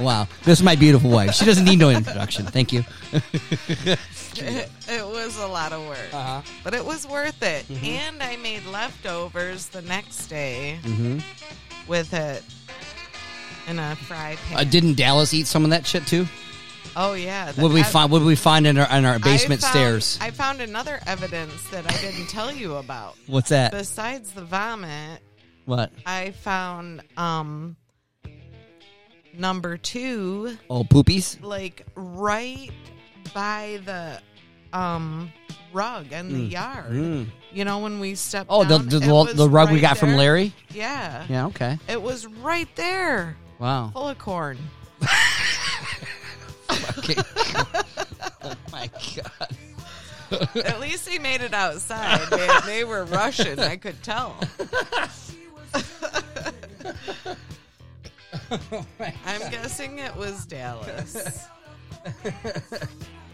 Wow, 0.00 0.26
this 0.44 0.58
is 0.58 0.64
my 0.64 0.74
beautiful 0.74 1.10
wife. 1.10 1.34
She 1.34 1.44
doesn't 1.44 1.66
need 1.66 1.78
no 1.78 1.90
introduction. 1.90 2.46
Thank 2.46 2.72
you. 2.72 2.84
It, 4.38 4.70
it 4.88 5.05
was 5.26 5.38
a 5.38 5.46
lot 5.46 5.72
of 5.72 5.86
work, 5.88 6.12
Uh-huh. 6.14 6.40
but 6.62 6.72
it 6.72 6.84
was 6.84 7.04
worth 7.06 7.42
it. 7.42 7.66
Mm-hmm. 7.68 7.84
And 7.84 8.22
I 8.22 8.36
made 8.36 8.64
leftovers 8.66 9.66
the 9.66 9.82
next 9.82 10.28
day 10.28 10.78
Mhm. 10.84 11.20
with 11.88 12.14
it 12.14 12.44
in 13.66 13.78
a 13.80 13.96
fry 13.96 14.36
pan. 14.48 14.58
Uh, 14.58 14.64
didn't 14.64 14.94
Dallas 14.94 15.34
eat 15.34 15.46
some 15.48 15.64
of 15.64 15.70
that 15.70 15.86
shit 15.86 16.06
too? 16.06 16.26
oh 16.98 17.12
yeah. 17.14 17.52
What 17.56 17.72
we 17.72 17.82
find? 17.82 18.10
What 18.10 18.22
we 18.22 18.36
find 18.36 18.66
in 18.66 18.78
our 18.78 18.88
in 18.96 19.04
our 19.04 19.16
I 19.16 19.18
basement 19.18 19.60
found- 19.60 19.72
stairs? 19.72 20.18
I 20.20 20.30
found 20.30 20.60
another 20.60 21.00
evidence 21.06 21.60
that 21.70 21.84
I 21.92 21.96
didn't 22.00 22.28
tell 22.28 22.50
you 22.52 22.76
about. 22.76 23.16
What's 23.26 23.50
that? 23.50 23.72
Besides 23.72 24.30
the 24.32 24.44
vomit, 24.44 25.20
What? 25.66 25.90
I 26.06 26.30
found 26.30 27.02
um 27.16 27.76
number 29.34 29.76
two 29.76 30.56
Oh, 30.70 30.84
poopies. 30.84 31.42
like 31.42 31.84
right 31.96 32.70
by 33.34 33.80
the 33.84 34.20
um 34.76 35.32
rug 35.72 36.06
and 36.12 36.30
the 36.30 36.38
yard. 36.40 36.90
Mm. 36.92 37.26
You 37.52 37.64
know 37.64 37.78
when 37.78 37.98
we 38.00 38.14
stepped. 38.14 38.48
Oh, 38.50 38.64
the 38.64 38.78
down, 38.78 38.88
the, 38.88 38.96
it 38.98 39.00
the, 39.06 39.14
was 39.14 39.34
the 39.34 39.48
rug 39.48 39.68
we 39.70 39.76
right 39.76 39.82
got 39.82 39.98
from 39.98 40.10
there. 40.10 40.18
Larry. 40.18 40.52
Yeah. 40.70 41.24
Yeah. 41.28 41.46
Okay. 41.46 41.78
It 41.88 42.00
was 42.00 42.26
right 42.26 42.68
there, 42.76 43.36
Wow. 43.58 43.90
full 43.92 44.08
of 44.08 44.18
corn. 44.18 44.58
Okay. 46.98 47.14
oh 48.42 48.54
my 48.72 48.90
god. 49.14 49.56
At 50.64 50.80
least 50.80 51.08
he 51.08 51.18
made 51.18 51.40
it 51.40 51.54
outside. 51.54 52.26
They, 52.30 52.48
they 52.66 52.84
were 52.84 53.04
Russian. 53.04 53.60
I 53.60 53.76
could 53.76 54.02
tell. 54.02 54.36
I'm 59.24 59.50
guessing 59.50 59.98
it 60.00 60.16
was 60.16 60.44
Dallas. 60.46 61.46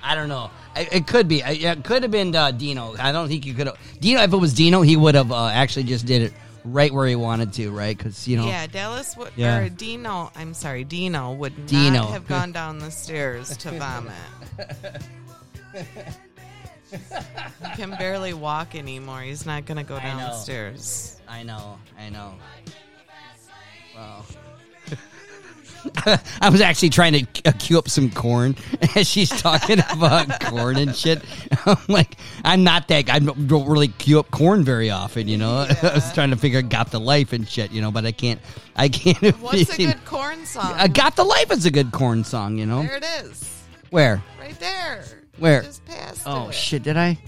I 0.02 0.14
don't 0.14 0.28
know. 0.28 0.50
I, 0.74 0.88
it 0.90 1.06
could 1.06 1.28
be. 1.28 1.42
I, 1.42 1.50
it 1.50 1.84
could 1.84 2.02
have 2.02 2.10
been 2.10 2.34
uh, 2.34 2.50
Dino. 2.50 2.94
I 2.98 3.12
don't 3.12 3.28
think 3.28 3.46
you 3.46 3.54
could 3.54 3.68
have. 3.68 3.78
Dino, 4.00 4.22
if 4.22 4.32
it 4.32 4.36
was 4.36 4.54
Dino, 4.54 4.82
he 4.82 4.96
would 4.96 5.14
have 5.14 5.30
uh, 5.30 5.48
actually 5.48 5.84
just 5.84 6.06
did 6.06 6.22
it 6.22 6.32
right 6.64 6.92
where 6.92 7.06
he 7.06 7.16
wanted 7.16 7.52
to, 7.54 7.70
right? 7.70 7.96
Because 7.96 8.26
you 8.26 8.36
know. 8.36 8.46
Yeah, 8.46 8.66
Dallas 8.66 9.16
would. 9.16 9.32
Yeah. 9.36 9.58
Or 9.58 9.68
Dino. 9.68 10.30
I'm 10.34 10.54
sorry, 10.54 10.84
Dino 10.84 11.32
would 11.34 11.56
not 11.56 11.68
Dino. 11.68 12.06
have 12.06 12.26
gone 12.26 12.52
down 12.52 12.78
the 12.78 12.90
stairs 12.90 13.56
to 13.58 13.70
vomit. 13.72 14.12
he 15.72 15.84
can 17.76 17.90
barely 17.90 18.34
walk 18.34 18.74
anymore. 18.74 19.20
He's 19.20 19.46
not 19.46 19.66
going 19.66 19.78
to 19.78 19.84
go 19.84 19.96
I 19.96 20.02
down 20.02 20.18
the 20.18 20.34
stairs. 20.34 21.20
I 21.28 21.42
know. 21.42 21.78
I 21.98 22.10
know. 22.10 22.34
Wow. 23.94 24.24
I 26.40 26.48
was 26.50 26.60
actually 26.60 26.90
trying 26.90 27.12
to 27.26 27.48
uh, 27.48 27.52
cue 27.58 27.78
up 27.78 27.88
some 27.88 28.10
Korn 28.10 28.56
as 28.96 29.08
she's 29.08 29.28
talking 29.28 29.78
about 29.92 30.40
corn 30.40 30.76
and 30.76 30.94
shit. 30.94 31.22
I'm 31.66 31.76
like, 31.88 32.16
I'm 32.44 32.64
not 32.64 32.88
that. 32.88 33.10
I 33.10 33.18
don't 33.18 33.66
really 33.68 33.88
cue 33.88 34.18
up 34.18 34.30
Korn 34.30 34.64
very 34.64 34.90
often, 34.90 35.28
you 35.28 35.38
know. 35.38 35.66
I 35.82 35.94
was 35.94 36.12
trying 36.12 36.30
to 36.30 36.36
figure 36.36 36.58
out 36.60 36.68
"Got 36.68 36.90
the 36.90 37.00
Life" 37.00 37.32
and 37.32 37.48
shit, 37.48 37.72
you 37.72 37.80
know, 37.80 37.90
but 37.90 38.04
I 38.06 38.12
can't. 38.12 38.40
I 38.76 38.88
can't. 38.88 39.18
What's 39.40 39.72
a 39.74 39.76
good 39.76 40.04
Korn 40.04 40.44
song? 40.46 40.74
Uh, 40.76 40.86
"Got 40.86 41.16
the 41.16 41.24
Life" 41.24 41.50
is 41.52 41.66
a 41.66 41.70
good 41.70 41.92
Korn 41.92 42.24
song, 42.24 42.58
you 42.58 42.66
know. 42.66 42.82
there 42.82 42.96
it 42.96 43.04
is. 43.24 43.62
Where? 43.90 44.22
Right 44.40 44.58
there. 44.60 45.04
Where? 45.38 45.62
Just 45.62 45.84
passed 45.84 46.22
Oh 46.26 46.48
it. 46.48 46.54
shit! 46.54 46.82
Did 46.82 46.96
I? 46.96 47.18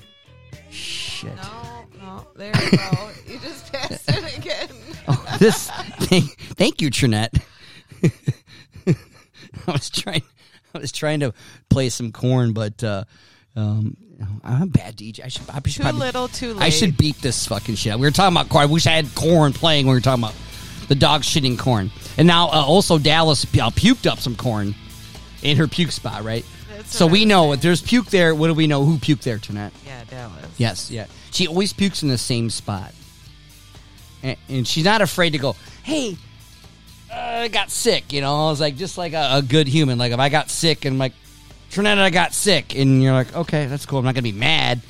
Shit. 0.70 1.34
No, 1.36 1.86
no. 2.00 2.26
There 2.36 2.52
you 2.70 2.78
go. 2.78 3.10
you 3.26 3.38
just 3.38 3.72
passed 3.72 4.08
it 4.08 4.38
again. 4.38 4.68
Oh, 5.08 5.36
this. 5.38 5.70
Thank, 5.70 6.36
thank 6.56 6.80
you, 6.82 6.90
Trinette. 6.90 7.32
I 9.68 9.72
was 9.72 9.90
trying. 9.90 10.22
I 10.74 10.78
was 10.78 10.92
trying 10.92 11.20
to 11.20 11.32
play 11.68 11.88
some 11.88 12.10
Korn, 12.10 12.52
but 12.52 12.82
uh, 12.82 13.04
um, 13.56 13.96
I'm 14.42 14.62
a 14.62 14.66
bad 14.66 14.96
DJ. 14.96 15.24
I 15.24 15.28
should. 15.28 15.48
I 15.48 15.54
should 15.54 15.74
Too 15.74 15.82
probably, 15.82 16.00
little, 16.00 16.28
too 16.28 16.54
late. 16.54 16.62
I 16.62 16.68
should 16.70 16.96
beat 16.96 17.16
this 17.16 17.46
fucking 17.46 17.76
shit. 17.76 17.94
We 17.94 18.06
were 18.06 18.10
talking 18.10 18.36
about 18.36 18.48
corn. 18.48 18.62
I 18.62 18.66
wish 18.66 18.86
I 18.86 18.90
had 18.90 19.14
Korn 19.14 19.52
playing. 19.52 19.86
when 19.86 19.92
We 19.94 19.98
were 19.98 20.02
talking 20.02 20.24
about 20.24 20.34
the 20.88 20.94
dog 20.94 21.22
shitting 21.22 21.58
corn, 21.58 21.90
and 22.18 22.26
now 22.26 22.48
uh, 22.48 22.64
also 22.64 22.98
Dallas 22.98 23.44
uh, 23.44 23.70
puked 23.70 24.10
up 24.10 24.18
some 24.18 24.36
corn 24.36 24.74
in 25.42 25.56
her 25.56 25.68
puke 25.68 25.92
spot, 25.92 26.24
right? 26.24 26.44
That's 26.68 26.96
so 26.96 27.06
we 27.06 27.24
know 27.24 27.52
if 27.52 27.60
there's 27.60 27.80
puke 27.82 28.06
there. 28.06 28.34
What 28.34 28.48
do 28.48 28.54
we 28.54 28.66
know? 28.66 28.84
Who 28.84 28.98
puked 28.98 29.22
there, 29.22 29.38
Trinette? 29.38 29.72
Yeah, 29.86 30.04
Dallas. 30.04 30.46
Yes, 30.58 30.90
yeah. 30.90 31.06
She 31.30 31.46
always 31.46 31.72
pukes 31.72 32.02
in 32.02 32.08
the 32.08 32.18
same 32.18 32.50
spot. 32.50 32.92
And, 34.22 34.36
and 34.48 34.66
she's 34.66 34.84
not 34.84 35.02
afraid 35.02 35.30
to 35.30 35.38
go, 35.38 35.54
hey, 35.82 36.16
uh, 37.14 37.42
I 37.42 37.48
got 37.48 37.70
sick, 37.70 38.12
you 38.12 38.20
know? 38.20 38.46
I 38.46 38.50
was 38.50 38.60
like, 38.60 38.76
just 38.76 38.98
like 38.98 39.12
a, 39.12 39.36
a 39.36 39.42
good 39.42 39.68
human. 39.68 39.98
Like, 39.98 40.12
if 40.12 40.18
I 40.18 40.28
got 40.28 40.50
sick 40.50 40.84
and 40.84 40.98
like, 40.98 41.12
Trinetta, 41.70 41.98
I 41.98 42.10
got 42.10 42.32
sick. 42.32 42.76
And 42.76 43.02
you're 43.02 43.12
like, 43.12 43.34
okay, 43.34 43.66
that's 43.66 43.86
cool. 43.86 43.98
I'm 43.98 44.04
not 44.04 44.14
going 44.14 44.24
to 44.24 44.32
be 44.32 44.38
mad. 44.38 44.80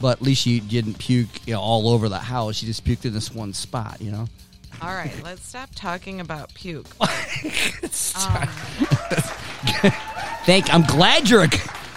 But 0.00 0.18
at 0.18 0.22
least 0.22 0.46
you 0.46 0.60
didn't 0.60 0.98
puke 0.98 1.46
you 1.46 1.54
know, 1.54 1.60
all 1.60 1.88
over 1.88 2.08
the 2.08 2.18
house. 2.18 2.62
You 2.62 2.66
just 2.66 2.84
puked 2.84 3.04
in 3.04 3.12
this 3.12 3.32
one 3.34 3.52
spot, 3.52 4.00
you 4.00 4.12
know? 4.12 4.26
All 4.80 4.94
right, 4.94 5.12
let's 5.24 5.44
stop 5.44 5.70
talking 5.74 6.20
about 6.20 6.54
puke. 6.54 6.86
Stop. 7.90 8.48
Thank. 10.44 10.72
I'm 10.72 10.82
glad 10.82 11.28
you're. 11.28 11.44
A, 11.44 11.48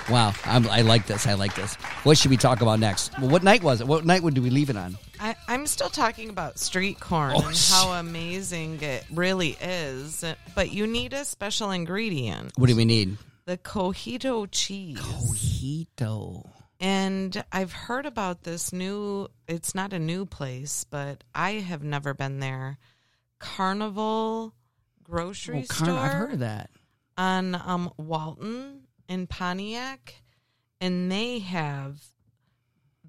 wow. 0.10 0.34
I'm, 0.46 0.68
I 0.68 0.82
like 0.82 1.06
this. 1.06 1.28
I 1.28 1.36
like 1.36 1.54
this. 1.54 1.76
What 2.04 2.18
should 2.18 2.32
we 2.32 2.38
talk 2.38 2.62
about 2.62 2.80
next? 2.80 3.12
Well, 3.20 3.30
what 3.30 3.44
night 3.44 3.62
was 3.62 3.82
it? 3.82 3.88
What 3.88 4.04
night 4.04 4.24
would 4.24 4.34
do 4.34 4.42
we 4.42 4.50
leave 4.50 4.72
it 4.72 4.78
on? 4.78 4.98
I, 5.52 5.54
I'm 5.54 5.68
still 5.68 5.90
talking 5.90 6.30
about 6.30 6.60
street 6.60 7.00
corn 7.00 7.34
Oh, 7.36 7.48
and 7.48 7.56
shit. 7.56 7.76
how 7.76 7.92
amazing 7.94 8.82
it 8.82 9.06
really 9.12 9.58
is. 9.62 10.24
But 10.56 10.72
you 10.72 10.88
need 10.88 11.14
a 11.14 11.26
special 11.26 11.72
ingredient 11.72 12.54
What 12.58 12.68
do 12.68 12.76
we 12.76 12.86
need? 12.86 13.18
the 13.46 13.58
cojito 13.58 14.48
cheese. 14.52 14.98
Mojito. 15.00 16.48
And 16.80 17.44
I've 17.52 17.74
heard 17.74 18.06
about 18.06 18.44
this 18.44 18.72
new, 18.74 19.28
it's 19.48 19.76
not 19.76 19.94
a 19.94 20.00
new 20.00 20.26
place, 20.26 20.84
but 20.84 21.24
I 21.36 21.52
have 21.54 21.84
never 21.84 22.14
been 22.14 22.40
there. 22.40 22.78
Carnival 23.40 24.54
grocery 25.04 25.64
Oh, 25.64 25.74
Carn- 25.74 25.90
store 25.90 26.00
I've 26.00 26.14
heard 26.14 26.34
of 26.34 26.40
that. 26.40 26.70
on 27.18 27.56
um, 27.56 27.92
Walton 27.98 28.88
in 29.10 29.28
Pontiac, 29.28 30.16
and 30.80 31.12
they 31.12 31.40
have 31.40 32.02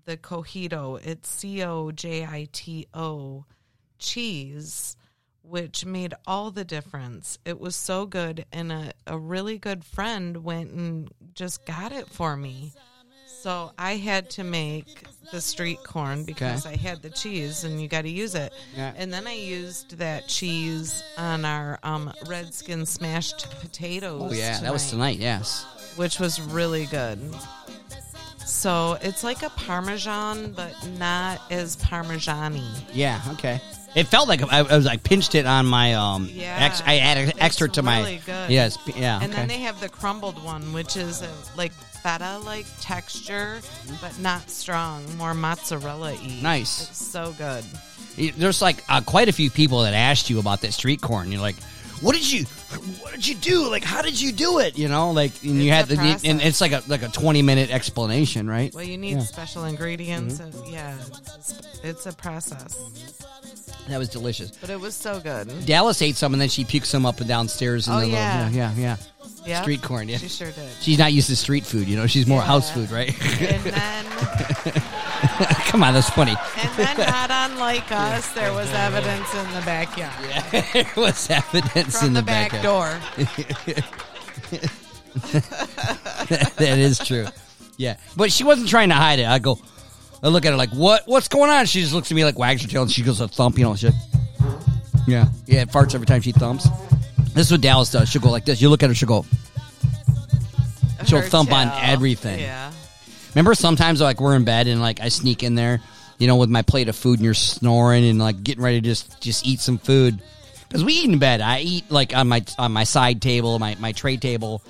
the 0.04 0.16
cojito. 0.16 1.04
It's 1.06 1.28
C 1.28 1.62
O 1.62 1.90
J 1.90 2.24
I 2.24 2.48
T 2.52 2.86
O 2.94 3.44
cheese, 3.98 4.96
which 5.42 5.84
made 5.84 6.14
all 6.26 6.50
the 6.50 6.64
difference. 6.64 7.38
It 7.44 7.60
was 7.60 7.76
so 7.76 8.06
good, 8.06 8.44
and 8.52 8.72
a, 8.72 8.92
a 9.06 9.18
really 9.18 9.58
good 9.58 9.84
friend 9.84 10.44
went 10.44 10.70
and 10.72 11.08
just 11.34 11.64
got 11.66 11.92
it 11.92 12.08
for 12.08 12.36
me. 12.36 12.72
So 13.42 13.72
I 13.76 13.96
had 13.96 14.30
to 14.30 14.44
make 14.44 15.04
the 15.32 15.40
street 15.40 15.78
corn 15.84 16.22
because 16.22 16.64
I 16.64 16.76
had 16.76 17.02
the 17.02 17.10
cheese, 17.10 17.64
and 17.64 17.82
you 17.82 17.88
got 17.88 18.02
to 18.02 18.08
use 18.08 18.36
it. 18.36 18.52
Yeah. 18.76 18.92
And 18.96 19.12
then 19.12 19.26
I 19.26 19.34
used 19.34 19.98
that 19.98 20.28
cheese 20.28 21.02
on 21.18 21.44
our 21.44 21.80
um, 21.82 22.12
redskin 22.26 22.86
smashed 22.86 23.50
potatoes. 23.60 24.30
Oh 24.30 24.32
yeah, 24.32 24.60
that 24.60 24.72
was 24.72 24.88
tonight. 24.90 25.18
Yes. 25.18 25.66
which 25.96 26.18
was 26.18 26.40
really 26.40 26.86
good. 26.86 27.18
So 28.46 28.98
it's 29.00 29.24
like 29.24 29.42
a 29.42 29.50
parmesan, 29.50 30.52
but 30.52 30.74
not 30.98 31.40
as 31.50 31.76
parmesan-y. 31.76 32.62
Yeah. 32.92 33.20
Okay. 33.32 33.60
It 33.94 34.04
felt 34.04 34.26
like 34.26 34.42
I, 34.52 34.60
I 34.60 34.76
was 34.76 34.86
like 34.86 35.02
pinched 35.02 35.34
it 35.34 35.46
on 35.46 35.66
my 35.66 35.94
um. 35.94 36.28
Yeah, 36.32 36.56
Ex, 36.60 36.82
I 36.86 36.98
added 36.98 37.34
extra 37.38 37.68
to 37.70 37.82
my. 37.82 38.00
really 38.00 38.22
good. 38.24 38.50
Yes. 38.50 38.78
Yeah. 38.96 39.16
And 39.20 39.24
okay. 39.24 39.34
then 39.34 39.48
they 39.48 39.58
have 39.58 39.80
the 39.80 39.88
crumbled 39.88 40.42
one, 40.42 40.72
which 40.72 40.96
is 40.96 41.22
a, 41.22 41.28
like 41.56 41.72
feta 41.72 42.38
like 42.44 42.66
texture, 42.80 43.60
but 44.00 44.18
not 44.18 44.48
strong, 44.50 45.04
more 45.16 45.34
mozzarella 45.34 46.14
y. 46.14 46.38
Nice. 46.42 46.88
It's 46.88 47.04
so 47.04 47.34
good. 47.36 47.64
There's 48.36 48.62
like 48.62 48.82
uh, 48.88 49.00
quite 49.02 49.28
a 49.28 49.32
few 49.32 49.50
people 49.50 49.82
that 49.82 49.94
asked 49.94 50.30
you 50.30 50.38
about 50.38 50.62
that 50.62 50.72
street 50.72 51.00
corn. 51.00 51.30
You're 51.30 51.40
like, 51.40 51.56
what 52.02 52.14
did 52.14 52.30
you, 52.30 52.44
what 53.00 53.12
did 53.12 53.26
you 53.26 53.34
do? 53.36 53.70
Like, 53.70 53.84
how 53.84 54.02
did 54.02 54.20
you 54.20 54.32
do 54.32 54.58
it? 54.58 54.76
You 54.76 54.88
know, 54.88 55.10
like, 55.12 55.32
and 55.42 55.62
you 55.62 55.72
It's 55.72 55.88
had 55.90 55.98
a 55.98 56.18
to, 56.18 56.28
and 56.28 56.40
it's 56.42 56.60
like 56.60 56.72
a 56.72 56.82
like 56.88 57.02
a 57.02 57.08
20 57.08 57.40
minute 57.42 57.70
explanation, 57.70 58.48
right? 58.48 58.74
Well, 58.74 58.84
you 58.84 58.98
need 58.98 59.10
Yeah. 59.12 59.16
Mm-hmm. 59.18 59.24
special 59.26 59.64
ingredients. 59.64 60.40
And, 60.40 60.52
yeah, 60.68 60.96
it's, 61.36 61.54
it's 61.82 62.06
a 62.06 62.12
process, 62.12 62.76
That 63.88 63.98
was 63.98 64.08
delicious. 64.08 64.50
but 64.60 64.68
it 64.70 64.78
was 64.80 64.94
so 64.94 65.20
good. 65.20 65.48
Dallas 65.64 66.02
ate 66.02 66.16
some, 66.16 66.34
and 66.34 66.40
then 66.40 66.48
she 66.48 66.64
puked 66.64 66.86
some 66.86 67.06
up 67.06 67.20
and 67.20 67.28
downstairs. 67.28 67.86
In 67.88 67.94
Oh, 67.94 68.00
the 68.00 68.06
little, 68.06 68.18
yeah. 68.18 68.48
yeah, 68.50 68.72
yeah, 68.74 68.80
yeah. 68.80 68.96
Yeah, 69.44 69.60
Street 69.62 69.82
corn, 69.82 70.08
yeah. 70.08 70.18
She 70.18 70.28
sure 70.28 70.52
did. 70.52 70.68
She's 70.80 70.98
not 71.00 71.12
used 71.12 71.28
to 71.28 71.34
street 71.34 71.66
food, 71.66 71.88
you 71.88 71.96
know. 71.96 72.06
She's 72.06 72.28
more 72.28 72.38
Yeah. 72.40 72.46
house 72.46 72.70
food, 72.70 72.92
right? 72.92 73.08
And 73.40 73.64
then, 73.64 74.04
Come 75.72 75.82
on, 75.84 75.94
that's 75.94 76.10
funny. 76.10 76.36
and 76.58 76.68
then, 76.76 76.96
not 76.98 77.30
unlike 77.30 77.90
us, 77.90 78.30
there 78.34 78.52
was 78.52 78.70
evidence 78.74 79.34
in 79.34 79.54
the 79.54 79.62
backyard 79.62 80.12
Yeah, 80.22 80.64
there 80.74 80.92
was 80.98 81.30
evidence 81.30 81.98
from 81.98 82.08
in 82.08 82.12
the, 82.12 82.20
the, 82.20 82.26
back 82.26 82.52
backyard. 82.52 83.00
door. 83.16 83.16
that 86.58 86.76
is 86.78 86.98
true. 86.98 87.24
Yeah, 87.78 87.96
but 88.18 88.30
she 88.30 88.44
wasn't 88.44 88.68
trying 88.68 88.90
to 88.90 88.94
hide 88.96 89.18
it. 89.18 89.26
I 89.26 89.38
go, 89.38 89.58
I 90.22 90.28
look 90.28 90.44
at 90.44 90.50
her 90.50 90.58
like, 90.58 90.72
what? 90.74 91.04
What's 91.06 91.28
going 91.28 91.50
on? 91.50 91.64
She 91.64 91.80
just 91.80 91.94
looks 91.94 92.12
at 92.12 92.14
me 92.14 92.22
like 92.26 92.38
wags 92.38 92.60
her 92.60 92.68
tail, 92.68 92.82
and 92.82 92.90
she 92.90 93.02
goes 93.02 93.22
a 93.22 93.28
thump, 93.28 93.56
you 93.56 93.64
know, 93.64 93.74
shit. 93.74 93.94
Yeah, 95.08 95.28
yeah, 95.46 95.62
it 95.62 95.70
farts 95.70 95.94
every 95.94 96.06
time 96.06 96.20
she 96.20 96.32
thumps. 96.32 96.68
This 97.32 97.46
is 97.46 97.52
what 97.52 97.62
Dallas 97.62 97.90
does. 97.90 98.10
She'll 98.10 98.20
go 98.20 98.30
like 98.30 98.44
this. 98.44 98.60
You 98.60 98.68
look 98.68 98.82
at 98.82 98.90
her, 98.90 98.94
she'll 98.94 99.08
go. 99.08 99.24
She'll 101.06 101.22
Her 101.22 101.26
thump 101.26 101.50
on 101.50 101.68
everything. 101.82 102.40
Yeah. 102.40 102.70
Remember, 103.34 103.54
sometimes 103.54 104.00
like 104.00 104.20
we're 104.20 104.36
in 104.36 104.44
bed 104.44 104.66
and 104.66 104.80
like 104.80 105.00
I 105.00 105.08
sneak 105.08 105.42
in 105.42 105.54
there, 105.54 105.80
you 106.18 106.26
know, 106.26 106.36
with 106.36 106.50
my 106.50 106.62
plate 106.62 106.88
of 106.88 106.96
food, 106.96 107.18
and 107.18 107.24
you're 107.24 107.34
snoring 107.34 108.04
and 108.04 108.18
like 108.18 108.42
getting 108.42 108.62
ready 108.62 108.80
to 108.80 108.84
just 108.86 109.20
just 109.22 109.46
eat 109.46 109.60
some 109.60 109.78
food 109.78 110.20
because 110.68 110.84
we 110.84 110.92
eat 110.94 111.10
in 111.10 111.18
bed. 111.18 111.40
I 111.40 111.60
eat 111.60 111.90
like 111.90 112.14
on 112.14 112.28
my 112.28 112.44
on 112.58 112.72
my 112.72 112.84
side 112.84 113.22
table, 113.22 113.58
my 113.58 113.76
my 113.80 113.92
tray 113.92 114.16
table, 114.18 114.62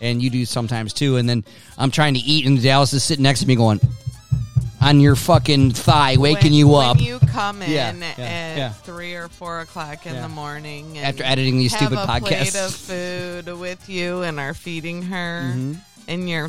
and 0.00 0.22
you 0.22 0.28
do 0.30 0.44
sometimes 0.44 0.92
too. 0.92 1.16
And 1.16 1.28
then 1.28 1.44
I'm 1.78 1.90
trying 1.90 2.14
to 2.14 2.20
eat, 2.20 2.46
and 2.46 2.62
Dallas 2.62 2.92
is 2.92 3.02
sitting 3.02 3.22
next 3.22 3.40
to 3.40 3.46
me, 3.46 3.56
going 3.56 3.80
on 4.82 4.98
your 5.00 5.14
fucking 5.14 5.72
thigh, 5.72 6.16
waking 6.16 6.52
when, 6.52 6.52
you 6.54 6.74
up 6.74 6.96
When 6.96 7.04
you 7.04 7.18
come 7.18 7.60
in 7.60 7.70
Yeah, 7.70 7.92
yeah, 7.92 8.06
at 8.24 8.56
yeah. 8.56 8.72
three 8.72 9.14
or 9.14 9.28
four 9.28 9.60
o'clock 9.60 10.06
in 10.06 10.14
the 10.16 10.28
morning 10.28 10.96
and 10.96 11.06
after 11.06 11.22
editing 11.22 11.58
these 11.58 11.74
have 11.74 11.88
stupid 11.90 12.02
a 12.02 12.06
podcasts. 12.06 12.52
plate 12.52 12.56
of 12.56 12.74
food 13.44 13.58
with 13.60 13.90
you 13.90 14.22
and 14.22 14.40
are 14.40 14.54
feeding 14.54 15.02
her 15.02 15.42
Mm-hmm. 15.54 15.74
and 16.08 16.30
you're 16.30 16.48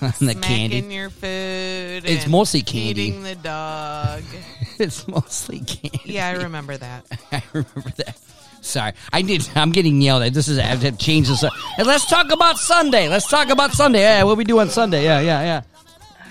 and 0.00 0.12
the 0.28 0.34
candy. 0.34 0.78
your 0.94 1.10
food. 1.10 2.04
It's 2.04 2.26
mostly 2.26 2.62
candy. 2.62 2.94
Feeding 3.10 3.22
the 3.22 3.34
dog. 3.36 4.22
it's 4.78 5.06
mostly 5.08 5.60
candy. 5.60 6.00
Yeah, 6.04 6.28
I 6.28 6.42
remember 6.42 6.76
that. 6.76 7.06
I 7.32 7.42
remember 7.52 7.90
that. 7.96 8.18
Sorry, 8.62 8.92
I 9.12 9.22
need. 9.22 9.46
I'm 9.54 9.70
getting 9.70 10.00
yelled 10.00 10.22
at. 10.22 10.34
This 10.34 10.48
is. 10.48 10.58
I 10.58 10.62
have 10.62 10.80
to 10.80 10.92
change 10.92 11.28
this. 11.28 11.44
up. 11.44 11.52
And 11.78 11.86
let's 11.86 12.04
talk 12.06 12.32
about 12.32 12.58
Sunday. 12.58 13.08
Let's 13.08 13.28
talk 13.28 13.48
about 13.48 13.72
Sunday. 13.72 14.00
Yeah, 14.00 14.24
what 14.24 14.36
we 14.36 14.44
do 14.44 14.58
on 14.58 14.70
Sunday? 14.70 15.04
Yeah, 15.04 15.20
yeah, 15.20 15.42
yeah. 15.42 15.62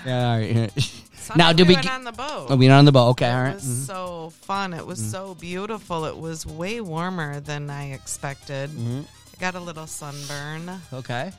Yeah. 0.04 0.28
All 0.32 0.38
right. 0.38 0.72
Sunday 1.16 1.42
now, 1.42 1.52
did 1.52 1.66
we? 1.66 1.74
went 1.74 1.86
get- 1.86 1.94
on 1.94 2.04
the 2.04 2.12
boat? 2.12 2.46
Oh, 2.50 2.56
we 2.56 2.68
not 2.68 2.78
on 2.78 2.84
the 2.84 2.92
boat. 2.92 3.08
Okay. 3.10 3.28
All 3.30 3.38
It 3.40 3.42
right. 3.42 3.54
was 3.54 3.64
Mhm. 3.64 3.86
so 3.86 4.32
fun. 4.42 4.74
It 4.74 4.86
was 4.86 5.00
so 5.10 5.34
beautiful. 5.34 6.04
It 6.04 6.16
was 6.18 6.44
way 6.46 6.80
warmer 6.80 7.40
than 7.40 7.68
I 7.70 7.92
expected. 7.92 8.70
Mm-hmm. 8.70 9.00
I 9.00 9.40
got 9.40 9.54
a 9.54 9.60
little 9.60 9.86
sunburn. 9.86 10.80
Okay. 10.92 11.32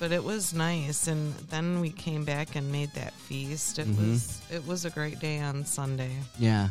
But 0.00 0.12
it 0.12 0.22
was 0.22 0.54
nice 0.54 1.06
and 1.08 1.34
then 1.50 1.80
we 1.80 1.90
came 1.90 2.24
back 2.24 2.54
and 2.56 2.70
made 2.70 2.90
that 2.94 3.12
feast 3.14 3.78
it 3.78 3.86
Mhm. 3.88 3.98
was 4.12 4.40
it 4.50 4.66
was 4.66 4.84
a 4.84 4.90
great 4.90 5.18
day 5.20 5.38
on 5.40 5.64
sunday 5.64 6.10
Yeah. 6.38 6.68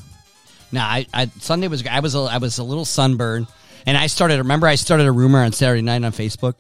No, 0.71 0.81
I, 0.81 1.05
I 1.13 1.31
Sunday 1.39 1.67
was 1.69 1.85
I 1.87 2.01
was 2.01 2.13
a, 2.15 2.19
I 2.19 2.39
was 2.39 2.57
a 2.57 2.63
little 2.63 2.83
sunburned, 2.83 3.47
and 3.85 3.95
I 3.97 4.07
started. 4.07 4.37
Remember, 4.39 4.67
I 4.67 4.75
started 4.75 5.07
a 5.07 5.11
rumor 5.13 5.39
on 5.41 5.53
Saturday 5.53 5.81
night 5.81 6.03
on 6.03 6.11
Facebook. 6.11 6.55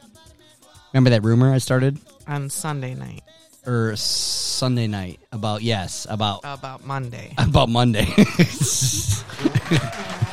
Remember 0.93 1.09
that 1.09 1.23
rumor 1.25 1.53
I 1.53 1.57
started 1.57 1.99
on 2.25 2.49
sunday 2.49 2.95
night 2.95 3.21
or 3.65 3.97
Sunday 3.97 4.87
night 4.87 5.19
about 5.33 5.61
yes 5.61 6.07
about 6.09 6.39
about 6.45 6.85
monday 6.85 7.33
about 7.37 7.67
Monday. 7.67 8.07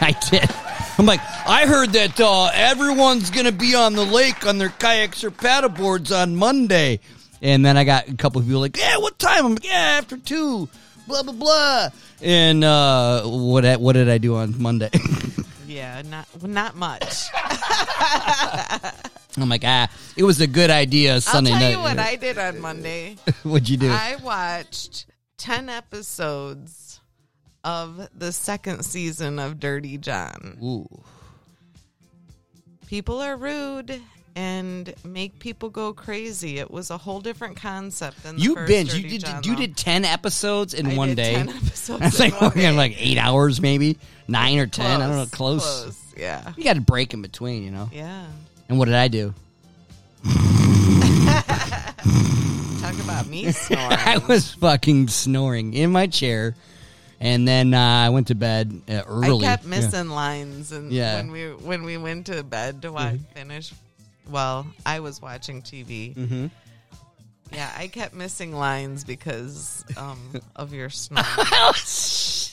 I 0.01 0.15
did. 0.31 0.49
I'm 0.99 1.07
like, 1.07 1.21
I 1.47 1.67
heard 1.67 1.91
that 1.91 2.21
uh, 2.21 2.51
everyone's 2.55 3.31
gonna 3.31 3.53
be 3.53 3.75
on 3.75 3.95
the 3.95 4.05
lake 4.05 4.47
on 4.47 4.59
their 4.59 4.69
kayaks 4.69 5.25
or 5.25 5.31
paddleboards 5.31 6.17
on 6.17 6.37
Monday, 6.37 7.01
and 7.43 7.65
then 7.67 7.77
I 7.77 7.85
got 7.85 8.09
a 8.09 8.15
couple 8.15 8.41
of 8.41 8.47
people 8.47 8.61
like, 8.61 8.77
yeah, 8.77 8.97
what 8.99 9.19
time? 9.19 9.47
I'm 9.47 9.53
like, 9.55 9.65
yeah, 9.65 9.99
after 9.99 10.17
two. 10.17 10.69
Blah 11.07 11.23
blah 11.23 11.33
blah. 11.33 11.89
And 12.23 12.65
uh, 12.65 13.23
what 13.25 13.65
what 13.81 13.93
did 13.95 14.09
I 14.09 14.19
do 14.19 14.37
on 14.37 14.61
Monday? 14.61 14.91
yeah 15.67 16.03
not 16.09 16.27
not 16.45 16.77
much 16.77 17.25
I'm 19.37 19.49
like, 19.49 19.63
ah, 19.65 19.89
it 20.17 20.23
was 20.23 20.41
a 20.41 20.47
good 20.47 20.71
idea 20.71 21.21
Sunday 21.21 21.51
night. 21.51 21.57
i'll 21.57 21.61
tell 21.73 21.83
night. 21.83 21.91
you 21.93 21.97
what 21.97 21.99
i 21.99 22.17
did 22.27 22.39
on 22.39 22.61
monday 22.61 23.17
What'd 23.43 23.69
you 23.69 23.77
do? 23.79 23.91
i 23.91 24.15
watched 24.23 25.07
10 25.39 25.69
episodes 25.69 26.84
of 27.65 28.09
the 28.17 28.31
second 28.31 28.85
season 28.85 29.39
of 29.39 29.59
dirty 29.59 29.97
john 29.99 30.57
Ooh. 30.63 30.87
people 32.87 33.21
are 33.21 33.37
rude 33.37 34.01
and 34.37 34.93
make 35.05 35.39
people 35.39 35.71
go 35.71 35.93
crazy 35.93 36.59
it 36.59 36.71
was 36.71 36.91
a 36.91 36.99
whole 36.99 37.21
different 37.21 37.57
concept 37.57 38.23
than 38.25 38.37
the 38.37 38.43
You 38.43 38.57
binge. 38.67 38.91
Dirty 38.91 39.03
You 39.03 39.09
did. 39.11 39.21
John, 39.25 39.43
you 39.45 39.55
did 39.57 39.77
ten 39.77 40.05
episodes 40.05 40.75
in 40.75 40.87
I 40.89 40.97
one 40.97 41.09
did 41.11 41.17
day. 41.17 41.35
10 41.35 41.49
episodes 41.51 42.01
That's 42.01 42.19
in 42.21 42.25
like 42.31 42.41
one 42.41 42.49
working 42.51 42.63
day. 42.63 42.73
like 42.73 42.97
eight 42.99 43.17
hours, 43.19 43.61
maybe 43.61 43.97
nine 44.27 44.59
or 44.59 44.67
ten. 44.67 45.01
I 45.01 45.07
don't 45.07 45.17
know. 45.17 45.27
Close. 45.27 45.63
Close. 45.63 46.15
Yeah. 46.17 46.53
You 46.57 46.65
got 46.65 46.77
a 46.77 46.81
break 46.81 47.15
in 47.15 47.23
between, 47.23 47.63
you 47.63 47.71
know. 47.71 47.89
Yeah. 47.93 48.27
And 48.69 48.77
what 48.77 48.87
did 48.87 48.95
I 48.97 49.07
do? 49.07 49.35
Talk 52.81 52.99
about 53.05 53.27
me 53.29 53.51
snoring. 53.53 53.87
I 53.93 54.19
was 54.29 54.53
fucking 54.55 55.09
snoring 55.09 55.75
in 55.75 55.93
my 55.93 56.07
chair, 56.09 56.55
and 57.25 57.49
then 57.49 57.75
uh, 57.75 57.81
I 58.07 58.11
went 58.11 58.29
to 58.29 58.35
bed 58.37 58.81
uh, 58.89 58.93
I 58.93 59.01
early. 59.03 59.41
kept 59.45 59.65
Yeah. 59.65 59.71
missing 59.71 60.09
lines, 60.11 60.71
and 60.73 60.93
Yeah. 60.93 61.17
when 61.17 61.31
we 61.33 61.45
when 61.53 61.83
we 61.83 61.97
went 61.97 62.27
to 62.27 62.43
bed 62.45 62.83
to 62.83 62.93
watch 62.93 63.17
finish, 63.35 63.73
well, 64.31 64.67
I 64.87 65.01
was 65.01 65.21
watching 65.21 65.63
TV. 65.63 66.15
Mhm. 66.15 66.51
Yeah, 67.53 67.71
I 67.77 67.87
kept 67.89 68.15
missing 68.15 68.53
lines 68.55 69.05
because 69.05 69.85
um, 69.97 70.19
of 70.57 70.73
your 70.73 70.91
snoring. 70.91 71.27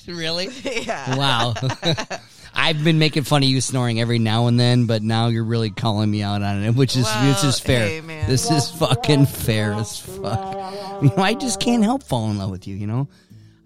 really? 0.08 0.50
yeah. 0.64 1.16
Wow. 1.16 1.54
I've 2.54 2.84
been 2.84 3.00
making 3.00 3.24
fun 3.24 3.44
of 3.44 3.50
you 3.50 3.62
snoring 3.62 4.00
every 4.02 4.20
now 4.20 4.48
and 4.48 4.60
then, 4.60 4.86
but 4.86 5.02
now 5.02 5.28
you're 5.28 5.44
really 5.46 5.70
calling 5.70 6.12
me 6.12 6.22
out 6.22 6.42
on 6.44 6.62
it, 6.64 6.76
which 6.76 6.96
is 6.98 7.06
Well, 7.06 7.46
is 7.46 7.60
fair. 7.60 7.88
hey. 7.88 8.00
This 8.28 8.52
is 8.52 8.70
fucking 8.72 9.26
fair 9.28 9.74
as 9.74 9.98
fuck. 9.98 11.02
You 11.02 11.10
know, 11.16 11.24
I 11.24 11.34
just 11.34 11.60
can't 11.62 11.82
help 11.84 12.04
falling 12.04 12.32
in 12.32 12.38
love 12.38 12.52
with 12.52 12.68
you. 12.68 12.76
You 12.76 12.88
know, 12.88 13.08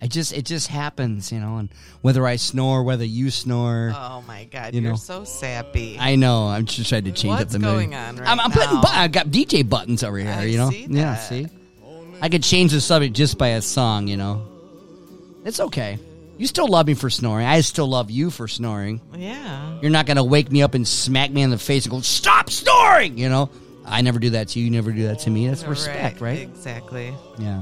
I 0.02 0.08
just 0.08 0.34
it 0.34 0.46
just 0.46 0.68
happens. 0.68 1.32
You 1.32 1.40
know, 1.40 1.58
and 1.58 1.70
whether 2.02 2.26
I 2.28 2.36
snore, 2.36 2.84
whether 2.84 3.06
you 3.06 3.32
snore, 3.32 3.94
Oh 3.96 4.24
my 4.28 4.44
God, 4.46 4.74
You 4.74 4.82
are 4.82 4.92
know. 4.92 4.96
so 4.96 5.24
sappy. 5.24 5.98
I 6.00 6.16
know. 6.16 6.48
I'm 6.48 6.66
just 6.66 6.90
trying 6.90 7.06
to 7.06 7.12
change 7.12 7.34
up 7.34 7.40
What's 7.40 7.54
the 7.54 7.60
mood. 7.60 7.70
going 7.72 7.96
on 7.96 8.18
right 8.18 8.28
I'm, 8.30 8.40
I'm 8.40 8.52
putting. 8.52 8.82
Bu- 8.82 8.88
I 8.88 9.08
got 9.08 9.28
DJ 9.28 9.68
buttons 9.68 10.04
over 10.04 10.18
here. 10.18 10.30
I 10.30 10.44
you 10.44 10.58
know. 10.58 10.70
see 10.70 10.88
Yeah. 10.90 11.16
See, 11.16 11.48
I 12.22 12.30
could 12.30 12.44
change 12.44 12.72
the 12.72 12.82
subject 12.82 13.16
just 13.16 13.38
by 13.38 13.50
a 13.50 13.62
song. 13.62 14.08
You 14.08 14.18
know, 14.18 14.46
it's 15.46 15.60
okay. 15.60 15.98
You 16.38 16.48
still 16.48 16.68
love 16.68 16.86
me 16.88 16.94
for 16.96 17.10
snoring. 17.10 17.48
I 17.48 17.62
still 17.62 17.88
love 17.88 18.12
you 18.12 18.30
for 18.30 18.48
snoring. 18.50 19.00
yeah. 19.16 19.80
You're 19.82 19.92
not 19.92 20.06
gonna 20.06 20.24
wake 20.24 20.52
me 20.52 20.62
up 20.62 20.74
and 20.74 20.86
smack 20.88 21.32
me 21.32 21.42
in 21.42 21.50
the 21.50 21.58
face 21.58 21.86
and 21.86 21.92
go, 21.92 22.02
"Stop 22.02 22.50
snoring!" 22.50 23.18
You 23.18 23.30
know, 23.30 23.50
I 23.86 24.02
never 24.02 24.20
do 24.20 24.32
that 24.32 24.50
to 24.50 24.60
you. 24.60 24.66
You 24.66 24.72
never 24.72 24.92
do 24.92 25.08
that 25.08 25.20
to 25.20 25.30
me. 25.30 25.48
That's 25.48 25.64
respect, 25.66 26.20
right? 26.20 26.40
Exactly. 26.40 27.14
Yeah. 27.40 27.62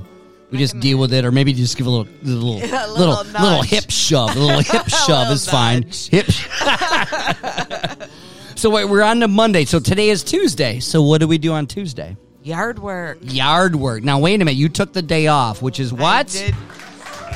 We 0.53 0.59
just 0.59 0.79
deal 0.79 0.99
with 0.99 1.11
it, 1.13 1.25
or 1.25 1.31
maybe 1.31 1.51
just 1.51 1.75
give 1.77 1.87
a 1.87 1.89
little, 1.89 2.13
little, 2.21 2.59
Yeah, 2.59 2.85
a 2.85 2.91
little, 2.91 3.23
little 3.23 3.41
little, 3.41 3.61
hip 3.63 3.89
shove. 3.89 4.35
A 4.35 4.39
little 4.39 4.59
hip 4.63 4.87
shove 4.87 5.29
little 5.29 5.33
is 5.33 5.49
fine. 5.49 5.81
Hip. 6.11 6.27
so 8.55 8.69
wait, 8.69 8.85
we're 8.85 9.01
on 9.01 9.19
to 9.21 9.27
Monday. 9.27 9.65
So 9.65 9.79
today 9.79 10.09
is 10.09 10.23
Tuesday. 10.23 10.79
So 10.79 11.01
what 11.01 11.21
do 11.21 11.27
we 11.27 11.39
do 11.39 11.53
on 11.53 11.65
Tuesday? 11.65 12.15
Yard 12.43 12.77
work. 12.77 13.17
Yard 13.21 13.75
work. 13.75 14.03
Now 14.03 14.19
wait 14.19 14.35
a 14.35 14.45
minute. 14.45 14.53
You 14.53 14.69
took 14.69 14.93
the 14.93 15.01
day 15.01 15.25
off, 15.25 15.63
which 15.63 15.79
is 15.79 15.91
what? 15.91 16.27
did 16.27 16.53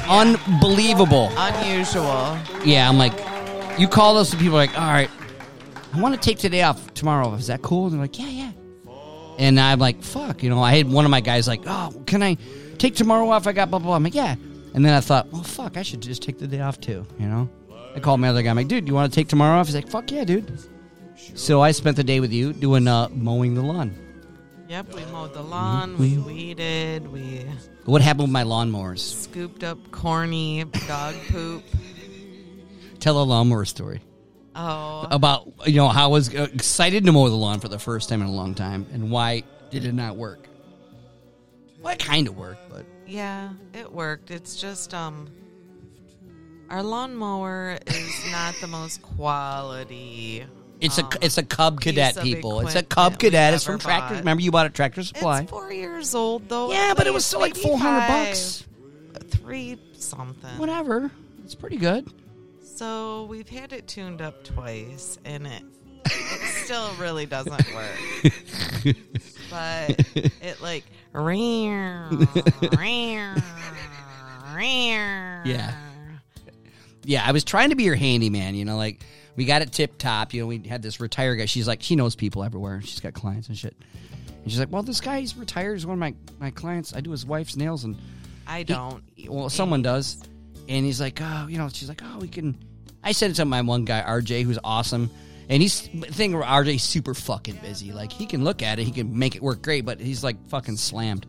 Unbelievable. 0.08 1.32
unusual. 1.38 2.38
Yeah, 2.64 2.88
I'm 2.88 3.00
like, 3.00 3.14
you 3.80 3.88
call 3.88 4.20
us 4.20 4.32
and 4.32 4.40
people 4.40 4.58
are 4.58 4.62
like, 4.62 4.80
all 4.80 4.86
right, 4.86 5.10
I 5.92 6.00
want 6.00 6.14
to 6.14 6.22
take 6.22 6.38
today 6.38 6.62
off 6.62 6.94
tomorrow. 6.94 7.34
Is 7.34 7.48
that 7.48 7.64
cool? 7.64 7.86
And 7.86 7.96
they're 7.96 8.02
like, 8.02 8.20
yeah, 8.20 8.28
yeah. 8.28 8.52
And 9.40 9.60
I'm 9.60 9.80
like, 9.80 10.04
fuck, 10.04 10.44
you 10.44 10.52
know, 10.52 10.62
I 10.62 10.78
had 10.78 10.88
one 10.88 11.04
of 11.04 11.10
my 11.10 11.22
guys 11.22 11.48
like, 11.48 11.62
oh, 11.66 12.00
can 12.06 12.22
I 12.22 12.38
take 12.78 12.96
tomorrow 12.96 13.30
off? 13.30 13.48
I 13.48 13.52
got 13.52 13.70
blah, 13.70 13.80
blah, 13.80 13.88
blah. 13.88 13.96
I'm 13.96 14.04
like, 14.04 14.16
yeah. 14.16 14.36
And 14.74 14.86
then 14.86 14.94
I 14.94 15.00
thought, 15.00 15.28
well, 15.32 15.44
fuck, 15.44 15.78
I 15.78 15.82
should 15.84 16.02
just 16.02 16.22
take 16.22 16.38
the 16.40 16.48
day 16.48 16.62
off 16.62 16.80
too. 16.80 17.06
You 17.20 17.28
know, 17.28 17.50
I 17.96 18.00
called 18.00 18.20
my 18.20 18.30
other 18.30 18.42
guy. 18.44 18.50
I'm 18.50 18.56
like, 18.58 18.68
dude, 18.68 18.88
you 18.88 18.94
want 18.94 19.12
to 19.12 19.16
take 19.16 19.28
tomorrow 19.28 19.60
off? 19.60 19.68
He's 19.68 19.76
like, 19.76 19.88
fuck 19.90 20.12
yeah, 20.12 20.24
dude. 20.24 20.60
So 21.36 21.62
I 21.62 21.72
spent 21.72 21.98
the 21.98 22.04
day 22.04 22.20
with 22.20 22.32
you 22.32 22.54
doing 22.54 22.88
uh, 22.88 23.10
mowing 23.10 23.56
the 23.56 23.62
lawn. 23.64 23.96
Yep, 24.70 24.94
we 24.94 25.06
mowed 25.06 25.34
the 25.34 25.42
lawn, 25.42 25.98
we 25.98 26.18
weeded, 26.18 27.08
we 27.12 27.46
What 27.86 28.02
happened 28.02 28.24
with 28.24 28.32
my 28.32 28.44
lawnmowers? 28.44 29.00
scooped 29.00 29.64
up 29.64 29.92
corny 29.92 30.66
dog 30.88 31.16
poop. 31.30 31.64
Tell 33.00 33.22
a 33.22 33.24
lawnmower 33.24 33.64
story 33.66 34.02
Oh, 34.56 35.08
about 35.12 35.54
you 35.68 35.76
know 35.76 35.88
how 35.88 36.06
I 36.06 36.08
was 36.08 36.34
uh, 36.36 36.48
excited 36.54 37.06
to 37.06 37.12
mow 37.12 37.30
the 37.30 37.36
lawn 37.36 37.60
for 37.60 37.68
the 37.68 37.78
first 37.80 38.10
time 38.10 38.22
in 38.22 38.28
a 38.28 38.32
long 38.32 38.56
time, 38.56 38.88
and 38.92 39.10
why 39.12 39.44
did 39.70 39.86
it 39.86 39.94
not 39.94 40.18
work? 40.18 40.47
Well, 41.88 41.94
it 41.94 42.00
kind 42.00 42.28
of 42.28 42.36
worked, 42.36 42.70
but 42.70 42.86
yeah, 43.06 43.52
it 43.74 43.90
worked. 43.90 44.30
It's 44.30 44.58
just 44.58 44.94
um, 44.94 45.30
our 46.70 46.84
lawnmower 46.84 47.78
is 47.88 48.30
not 48.30 48.56
the 48.60 48.68
most 48.68 49.02
quality. 49.02 50.44
it's 50.82 50.98
a 50.98 51.06
um, 51.06 51.12
it's 51.22 51.38
a 51.38 51.44
Cub 51.44 51.80
Cadet 51.80 52.18
people. 52.18 52.60
It's 52.60 52.76
a 52.76 52.84
Cub 52.84 53.18
Cadet. 53.18 53.54
It's 53.54 53.64
from 53.64 53.80
Tractor. 53.80 54.16
bought. 54.16 54.20
Remember 54.20 54.44
you 54.44 54.52
bought 54.52 54.66
a 54.66 54.70
Tractor 54.70 55.02
Supply? 55.02 55.44
It's 55.44 55.50
four 55.50 55.72
years 55.72 56.14
old 56.14 56.50
though. 56.50 56.74
yeah, 56.74 56.94
but 56.94 57.08
it 57.08 57.14
was 57.14 57.26
still 57.26 57.40
like 57.40 57.56
four 57.56 57.78
hundred 57.78 58.06
bucks. 58.06 58.66
Three 59.30 59.80
something. 59.94 60.58
Whatever. 60.58 61.10
It's 61.46 61.56
pretty 61.56 61.78
good. 61.78 62.06
So 62.66 63.28
we've 63.30 63.48
had 63.48 63.72
it 63.72 63.88
tuned 63.88 64.22
up 64.22 64.44
twice, 64.44 65.20
and 65.24 65.48
it 65.48 65.64
it 66.06 66.66
still 66.66 66.94
really 66.96 67.26
doesn't 67.26 67.74
work. 67.74 68.34
but 69.50 70.06
it 70.42 70.62
like 70.62 70.84
Yeah. 75.46 75.74
Yeah, 77.04 77.24
I 77.26 77.32
was 77.32 77.44
trying 77.44 77.70
to 77.70 77.76
be 77.76 77.84
your 77.84 77.96
handyman, 77.96 78.56
you 78.56 78.66
know, 78.66 78.76
like 78.76 79.02
we 79.38 79.46
got 79.46 79.62
it 79.62 79.72
tip 79.72 79.98
top, 79.98 80.34
you 80.34 80.42
know, 80.42 80.48
we 80.48 80.60
had 80.68 80.82
this 80.82 81.00
retired 81.00 81.38
guy. 81.38 81.46
She's 81.46 81.68
like, 81.68 81.82
she 81.82 81.96
knows 81.96 82.16
people 82.16 82.44
everywhere. 82.44 82.82
She's 82.82 83.00
got 83.00 83.14
clients 83.14 83.48
and 83.48 83.58
shit. 83.58 83.76
And 84.44 84.52
she's 84.52 84.60
like, 84.60 84.72
well, 84.72 84.84
this 84.84 85.00
guy's 85.00 85.38
retired. 85.38 85.76
He's 85.76 85.86
one 85.86 85.94
of 85.94 86.00
my, 86.00 86.14
my 86.40 86.52
clients. 86.52 86.94
I 86.94 87.02
do 87.02 87.12
his 87.12 87.26
wife's 87.26 87.56
nails 87.56 87.84
and 87.84 87.96
I 88.48 88.64
don't. 88.64 89.04
well, 89.28 89.50
someone 89.50 89.82
does. 89.82 90.22
And 90.68 90.86
he's 90.86 91.00
like, 91.00 91.20
oh, 91.22 91.48
you 91.48 91.58
know, 91.58 91.70
she's 91.70 91.88
like, 91.88 92.02
oh, 92.04 92.20
we 92.20 92.28
can. 92.28 92.58
I 93.04 93.12
said 93.12 93.32
it 93.32 93.36
to 93.36 93.46
my 93.46 93.62
one 93.62 93.86
guy, 93.86 94.02
RJ, 94.02 94.44
who's 94.44 94.60
awesome. 94.64 95.10
And 95.50 95.62
he's, 95.62 95.82
thing 95.82 96.34
RJ, 96.34 96.80
super 96.82 97.14
fucking 97.14 97.56
busy. 97.58 97.92
Like, 97.94 98.12
he 98.12 98.26
can 98.26 98.44
look 98.44 98.62
at 98.62 98.80
it, 98.80 98.84
he 98.84 98.92
can 98.92 99.18
make 99.18 99.36
it 99.36 99.42
work 99.42 99.62
great, 99.62 99.86
but 99.86 100.00
he's 100.00 100.24
like 100.24 100.36
fucking 100.50 100.78
slammed. 100.78 101.26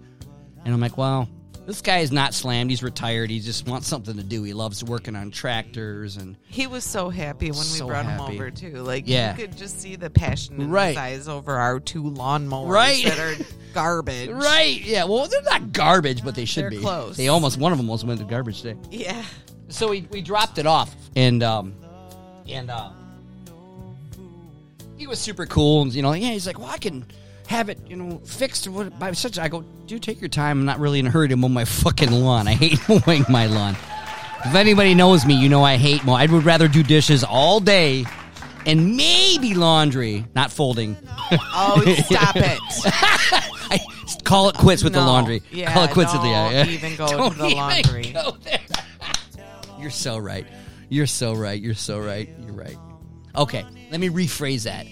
And 0.64 0.74
I'm 0.74 0.80
like, 0.80 0.98
well, 0.98 1.28
this 1.66 1.82
guy 1.82 1.98
is 1.98 2.10
not 2.10 2.34
slammed. 2.34 2.70
He's 2.70 2.82
retired. 2.82 3.30
He 3.30 3.40
just 3.40 3.68
wants 3.68 3.86
something 3.86 4.16
to 4.16 4.22
do. 4.24 4.42
He 4.42 4.54
loves 4.54 4.82
working 4.82 5.14
on 5.14 5.30
tractors 5.30 6.16
and 6.16 6.36
He 6.48 6.66
was 6.66 6.82
so 6.82 7.10
happy 7.10 7.46
when 7.50 7.58
we 7.58 7.64
So 7.64 7.86
brought 7.86 8.06
happy. 8.06 8.24
him 8.32 8.40
over 8.40 8.50
too. 8.50 8.76
Like 8.82 9.04
Yeah. 9.06 9.36
you 9.36 9.46
could 9.46 9.56
just 9.56 9.78
see 9.80 9.94
the 9.94 10.08
passion 10.10 10.60
in 10.62 10.70
Right. 10.70 10.88
his 10.88 10.96
eyes 10.96 11.28
over 11.28 11.56
our 11.56 11.78
two 11.78 12.02
lawnmowers 12.02 12.68
Right. 12.70 13.04
that 13.04 13.18
are 13.18 13.34
garbage. 13.74 14.30
Right. 14.30 14.80
Yeah. 14.82 15.04
Well, 15.04 15.28
they're 15.28 15.42
not 15.42 15.72
garbage, 15.72 16.24
but 16.24 16.34
they 16.34 16.44
should 16.46 16.64
They're 16.64 16.70
be. 16.70 16.78
close. 16.78 17.16
They 17.18 17.28
almost 17.28 17.58
one 17.58 17.70
of 17.72 17.78
them 17.78 17.88
almost 17.88 18.04
went 18.04 18.18
to 18.20 18.26
garbage 18.26 18.62
day. 18.62 18.74
Yeah. 18.90 19.22
So 19.68 19.90
we, 19.90 20.08
we 20.10 20.22
dropped 20.22 20.56
it 20.58 20.66
off, 20.66 20.96
and 21.14 21.42
um, 21.42 21.74
and 22.48 22.70
uh, 22.70 22.90
he 24.98 25.06
was 25.06 25.18
super 25.18 25.46
cool, 25.46 25.82
and 25.82 25.94
you 25.94 26.02
know, 26.02 26.12
yeah, 26.12 26.30
he's 26.30 26.46
like, 26.46 26.58
well, 26.58 26.68
I 26.68 26.78
can 26.78 27.06
have 27.46 27.68
it, 27.68 27.78
you 27.86 27.96
know, 27.96 28.18
fixed 28.18 28.68
by 28.98 29.12
such. 29.12 29.38
I 29.38 29.48
go, 29.48 29.62
do 29.86 29.98
take 29.98 30.20
your 30.20 30.28
time. 30.28 30.60
I'm 30.60 30.66
not 30.66 30.80
really 30.80 30.98
in 30.98 31.06
a 31.06 31.10
hurry 31.10 31.28
to 31.28 31.36
mow 31.36 31.48
my 31.48 31.64
fucking 31.64 32.10
lawn. 32.10 32.48
I 32.48 32.54
hate 32.54 32.78
mowing 33.06 33.24
my 33.28 33.46
lawn. 33.46 33.76
If 34.44 34.54
anybody 34.54 34.94
knows 34.94 35.24
me, 35.24 35.34
you 35.34 35.48
know 35.48 35.62
I 35.62 35.76
hate 35.76 36.04
mow. 36.04 36.14
I 36.14 36.26
would 36.26 36.44
rather 36.44 36.68
do 36.68 36.82
dishes 36.82 37.24
all 37.24 37.60
day. 37.60 38.04
And 38.66 38.96
maybe 38.96 39.54
laundry, 39.54 40.26
not 40.34 40.52
folding. 40.52 40.96
Oh, 41.30 41.82
stop 42.04 42.36
it. 42.36 42.58
I 43.70 43.80
call 44.24 44.50
it 44.50 44.56
quits 44.56 44.84
with 44.84 44.92
the 44.92 45.00
laundry. 45.00 45.42
Yeah, 45.50 45.72
call 45.72 45.84
it 45.84 45.90
quits 45.92 46.12
with 46.12 46.20
the 46.20 46.28
don't 46.28 46.52
yeah. 46.52 46.62
Uh, 46.62 46.66
even 46.66 46.96
go 46.96 47.06
Don't 47.06 47.32
to 47.32 47.38
the 47.38 47.48
laundry. 47.48 48.14
You're 49.80 49.90
so 49.90 50.18
right. 50.18 50.46
You're 50.90 51.06
so 51.06 51.32
right. 51.32 51.58
You're 51.58 51.74
so 51.74 51.98
right. 51.98 52.28
You're 52.44 52.52
right. 52.52 52.76
Okay, 53.38 53.64
let 53.90 54.00
me 54.00 54.08
rephrase 54.08 54.64
that. 54.64 54.86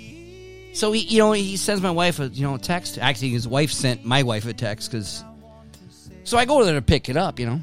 So 0.76 0.92
he, 0.92 1.00
you 1.00 1.18
know, 1.18 1.32
he 1.32 1.56
sends 1.56 1.82
my 1.82 1.90
wife 1.90 2.20
a, 2.20 2.28
you 2.28 2.46
know, 2.46 2.54
a 2.54 2.58
text. 2.58 2.98
Actually, 2.98 3.30
his 3.30 3.48
wife 3.48 3.72
sent 3.72 4.04
my 4.04 4.22
wife 4.22 4.46
a 4.46 4.52
text 4.52 4.90
because. 4.90 5.24
So 6.24 6.38
I 6.38 6.44
go 6.44 6.64
there 6.64 6.74
to 6.74 6.82
pick 6.82 7.08
it 7.08 7.16
up. 7.16 7.38
You 7.40 7.46
know, 7.46 7.60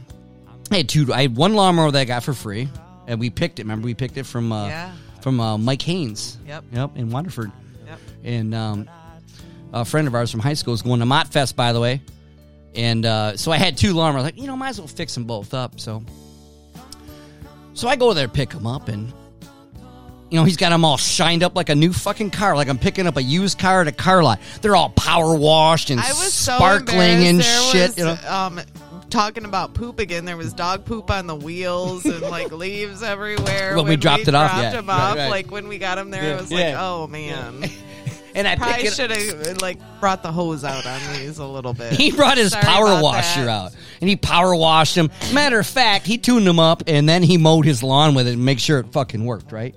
I 0.71 0.77
had 0.77 0.89
two. 0.89 1.13
I 1.13 1.23
had 1.23 1.35
one 1.35 1.53
lawnmower 1.53 1.91
that 1.91 1.99
I 1.99 2.05
got 2.05 2.23
for 2.23 2.33
free, 2.33 2.69
and 3.07 3.19
we 3.19 3.29
picked 3.29 3.59
it. 3.59 3.63
Remember, 3.63 3.85
we 3.85 3.93
picked 3.93 4.17
it 4.17 4.25
from 4.25 4.51
uh, 4.51 4.67
Yeah. 4.67 4.91
from 5.21 5.39
uh, 5.39 5.57
Mike 5.57 5.81
Haynes. 5.83 6.37
Yep. 6.47 6.63
Yep, 6.71 6.91
in 6.97 7.09
Waterford 7.11 7.51
Yep. 7.85 7.99
and 8.23 8.55
um, 8.55 8.89
a 9.73 9.85
friend 9.85 10.07
of 10.07 10.15
ours 10.15 10.31
from 10.31 10.39
high 10.39 10.53
school 10.53 10.73
is 10.73 10.81
going 10.81 10.99
to 11.01 11.05
Mott 11.05 11.27
Fest, 11.27 11.55
by 11.55 11.71
the 11.73 11.79
way. 11.79 12.01
And 12.75 13.05
uh, 13.05 13.37
so 13.37 13.51
I 13.51 13.57
had 13.57 13.77
two 13.77 13.93
lawnmowers. 13.93 14.23
Like, 14.23 14.37
you 14.37 14.47
know, 14.47 14.55
might 14.55 14.69
as 14.69 14.79
well 14.79 14.87
fix 14.87 15.13
them 15.13 15.25
both 15.25 15.53
up. 15.53 15.79
So, 15.79 16.03
so 17.73 17.87
I 17.87 17.95
go 17.95 18.13
there, 18.13 18.27
pick 18.27 18.49
them 18.49 18.65
up, 18.65 18.87
and 18.87 19.13
you 20.33 20.39
know, 20.39 20.45
he's 20.45 20.57
got 20.57 20.69
them 20.71 20.83
all 20.83 20.97
shined 20.97 21.43
up 21.43 21.55
like 21.55 21.69
a 21.69 21.75
new 21.75 21.93
fucking 21.93 22.31
car. 22.31 22.55
Like 22.55 22.67
I'm 22.67 22.79
picking 22.79 23.05
up 23.05 23.17
a 23.17 23.21
used 23.21 23.59
car 23.59 23.81
at 23.81 23.87
a 23.87 23.91
car 23.91 24.23
lot. 24.23 24.39
They're 24.63 24.75
all 24.75 24.89
power 24.89 25.35
washed 25.35 25.91
and 25.91 25.99
I 25.99 26.07
was 26.07 26.33
so 26.33 26.55
sparkling 26.55 26.99
and 26.99 27.39
embarrassed. 27.39 27.71
shit. 27.71 27.95
There 27.95 28.07
you 28.09 28.15
know, 28.15 28.29
um, 28.29 28.59
talking 29.11 29.45
about 29.45 29.75
poop 29.75 29.99
again. 29.99 30.25
There 30.25 30.35
was 30.35 30.51
dog 30.51 30.85
poop 30.85 31.11
on 31.11 31.27
the 31.27 31.35
wheels 31.35 32.03
and 32.05 32.21
like 32.21 32.51
leaves 32.51 33.03
everywhere. 33.03 33.75
When 33.75 33.85
we 33.85 33.95
dropped 33.95 34.27
it 34.27 34.33
off, 34.33 34.49
dropped 34.53 34.63
yeah. 34.73 34.79
him 34.79 34.87
Right, 34.87 34.95
off, 35.11 35.17
right. 35.17 35.29
like 35.29 35.51
when 35.51 35.67
we 35.67 35.77
got 35.77 35.99
him 35.99 36.09
there, 36.09 36.23
Yeah, 36.23 36.33
it 36.37 36.41
was 36.41 36.51
yeah. 36.51 36.57
like, 36.57 36.75
oh 36.79 37.05
man, 37.05 37.69
and 38.35 38.47
I 38.47 38.55
probably 38.55 38.75
pick 38.77 38.85
it. 38.85 38.93
should 38.95 39.11
have 39.11 39.61
like 39.61 39.77
brought 39.99 40.23
the 40.23 40.31
hose 40.31 40.63
out 40.63 40.83
on 40.87 40.99
these 41.13 41.37
a 41.37 41.45
little 41.45 41.75
bit. 41.75 41.93
He 42.03 42.11
brought 42.11 42.37
his 42.39 42.53
Sorry 42.53 42.63
power 42.65 42.99
washer 43.03 43.45
that. 43.45 43.49
out 43.49 43.75
and 44.01 44.09
he 44.09 44.15
power 44.15 44.55
washed 44.55 44.95
them. 44.95 45.11
Matter 45.31 45.59
of 45.59 45.67
fact, 45.67 46.07
he 46.07 46.17
tuned 46.17 46.47
them 46.47 46.57
up 46.59 46.81
and 46.87 47.07
then 47.07 47.21
he 47.21 47.37
mowed 47.37 47.65
his 47.65 47.83
lawn 47.83 48.15
with 48.15 48.27
it 48.27 48.33
and 48.33 48.43
make 48.43 48.59
sure 48.59 48.79
it 48.79 48.91
fucking 48.91 49.23
worked, 49.23 49.51
right? 49.51 49.75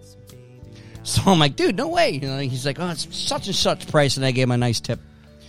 So 1.06 1.22
I'm 1.30 1.38
like, 1.38 1.54
dude, 1.54 1.76
no 1.76 1.86
way. 1.86 2.10
You 2.10 2.20
know, 2.22 2.38
he's 2.38 2.66
like, 2.66 2.80
oh, 2.80 2.90
it's 2.90 3.16
such 3.16 3.46
and 3.46 3.54
such 3.54 3.86
price, 3.86 4.16
and 4.16 4.26
I 4.26 4.32
gave 4.32 4.42
him 4.44 4.50
a 4.50 4.56
nice 4.56 4.80
tip. 4.80 4.98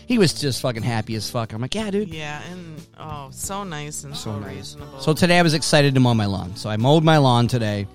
He 0.06 0.20
was 0.20 0.32
just 0.32 0.62
fucking 0.62 0.84
happy 0.84 1.16
as 1.16 1.32
fuck. 1.32 1.52
I'm 1.52 1.62
like, 1.62 1.74
yeah, 1.74 1.90
dude. 1.90 2.14
Yeah, 2.14 2.44
and 2.52 2.80
oh, 3.00 3.30
so 3.32 3.64
nice 3.64 4.04
and 4.04 4.16
so, 4.16 4.32
So 4.34 4.40
nice. 4.40 4.56
reasonable. 4.56 5.00
So 5.00 5.14
today 5.14 5.40
I 5.40 5.42
was 5.42 5.56
excited 5.56 5.96
to 5.96 6.00
mow 6.00 6.14
my 6.14 6.28
lawn. 6.28 6.56
So 6.56 6.70
I 6.70 6.78
mowed 6.78 7.04
my 7.04 7.18
lawn 7.18 7.48
today. 7.48 7.88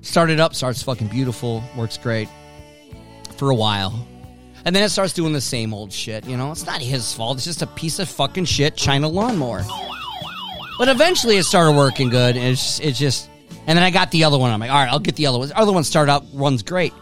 Started 0.00 0.40
up, 0.40 0.54
starts 0.54 0.82
fucking 0.82 1.08
beautiful, 1.08 1.62
works 1.76 1.98
great 1.98 2.28
for 3.36 3.50
a 3.50 3.54
while. 3.54 4.08
And 4.64 4.74
then 4.74 4.82
it 4.82 4.88
starts 4.88 5.12
doing 5.12 5.34
the 5.34 5.42
same 5.42 5.74
old 5.74 5.92
shit, 5.92 6.24
you 6.24 6.38
know? 6.38 6.50
It's 6.52 6.64
not 6.64 6.80
his 6.80 7.12
fault. 7.12 7.36
It's 7.36 7.44
just 7.44 7.60
a 7.60 7.66
piece 7.66 7.98
of 7.98 8.08
fucking 8.08 8.46
shit 8.46 8.76
China 8.76 9.08
lawnmower. 9.08 9.62
But 10.78 10.88
eventually 10.88 11.36
it 11.36 11.44
started 11.44 11.76
working 11.76 12.08
good. 12.08 12.34
And 12.36 12.46
it's, 12.46 12.80
it's 12.80 12.98
just, 12.98 13.28
and 13.66 13.76
then 13.76 13.82
I 13.82 13.90
got 13.90 14.10
the 14.10 14.24
other 14.24 14.38
one. 14.38 14.50
I'm 14.50 14.60
like, 14.60 14.70
all 14.70 14.76
right, 14.76 14.90
I'll 14.90 14.98
get 14.98 15.16
the 15.16 15.26
other 15.26 15.38
one. 15.38 15.48
The 15.48 15.58
other 15.58 15.72
one 15.72 15.84
started 15.84 16.12
out, 16.12 16.24
runs 16.32 16.62
great. 16.62 16.92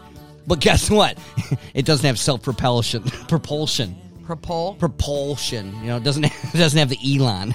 But 0.45 0.59
guess 0.59 0.89
what? 0.89 1.17
it 1.73 1.85
doesn't 1.85 2.05
have 2.05 2.19
self 2.19 2.41
propulsion. 2.43 3.03
propulsion 3.03 3.95
propel. 4.23 4.75
propulsion. 4.79 5.73
You 5.81 5.87
know, 5.87 5.97
it 5.97 6.03
doesn't 6.03 6.25
it 6.25 6.53
doesn't 6.53 6.79
have 6.79 6.89
the 6.89 7.17
Elon, 7.17 7.53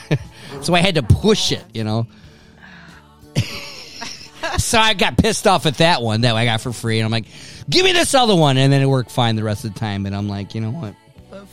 so 0.63 0.75
I 0.75 0.81
had 0.81 0.95
to 0.97 1.03
push 1.03 1.53
it. 1.53 1.65
You 1.75 1.85
know, 1.85 2.07
so 4.59 4.79
I 4.79 4.95
got 4.95 5.17
pissed 5.17 5.47
off 5.47 5.67
at 5.67 5.79
that 5.79 6.03
one 6.03 6.23
that 6.23 6.35
I 6.37 6.45
got 6.45 6.61
for 6.61 6.73
free, 6.73 6.99
and 6.99 7.05
I'm 7.05 7.11
like, 7.13 7.27
"Give 7.69 7.85
me 7.85 7.93
this 7.93 8.15
other 8.15 8.37
one," 8.37 8.57
and 8.57 8.73
then 8.73 8.83
it 8.83 8.87
worked 8.87 9.11
fine 9.11 9.37
the 9.37 9.45
rest 9.45 9.65
of 9.65 9.75
the 9.75 9.81
time. 9.81 10.07
And 10.07 10.15
I'm 10.15 10.29
like, 10.29 10.55
you 10.55 10.61
know 10.61 10.71
what? 10.71 10.95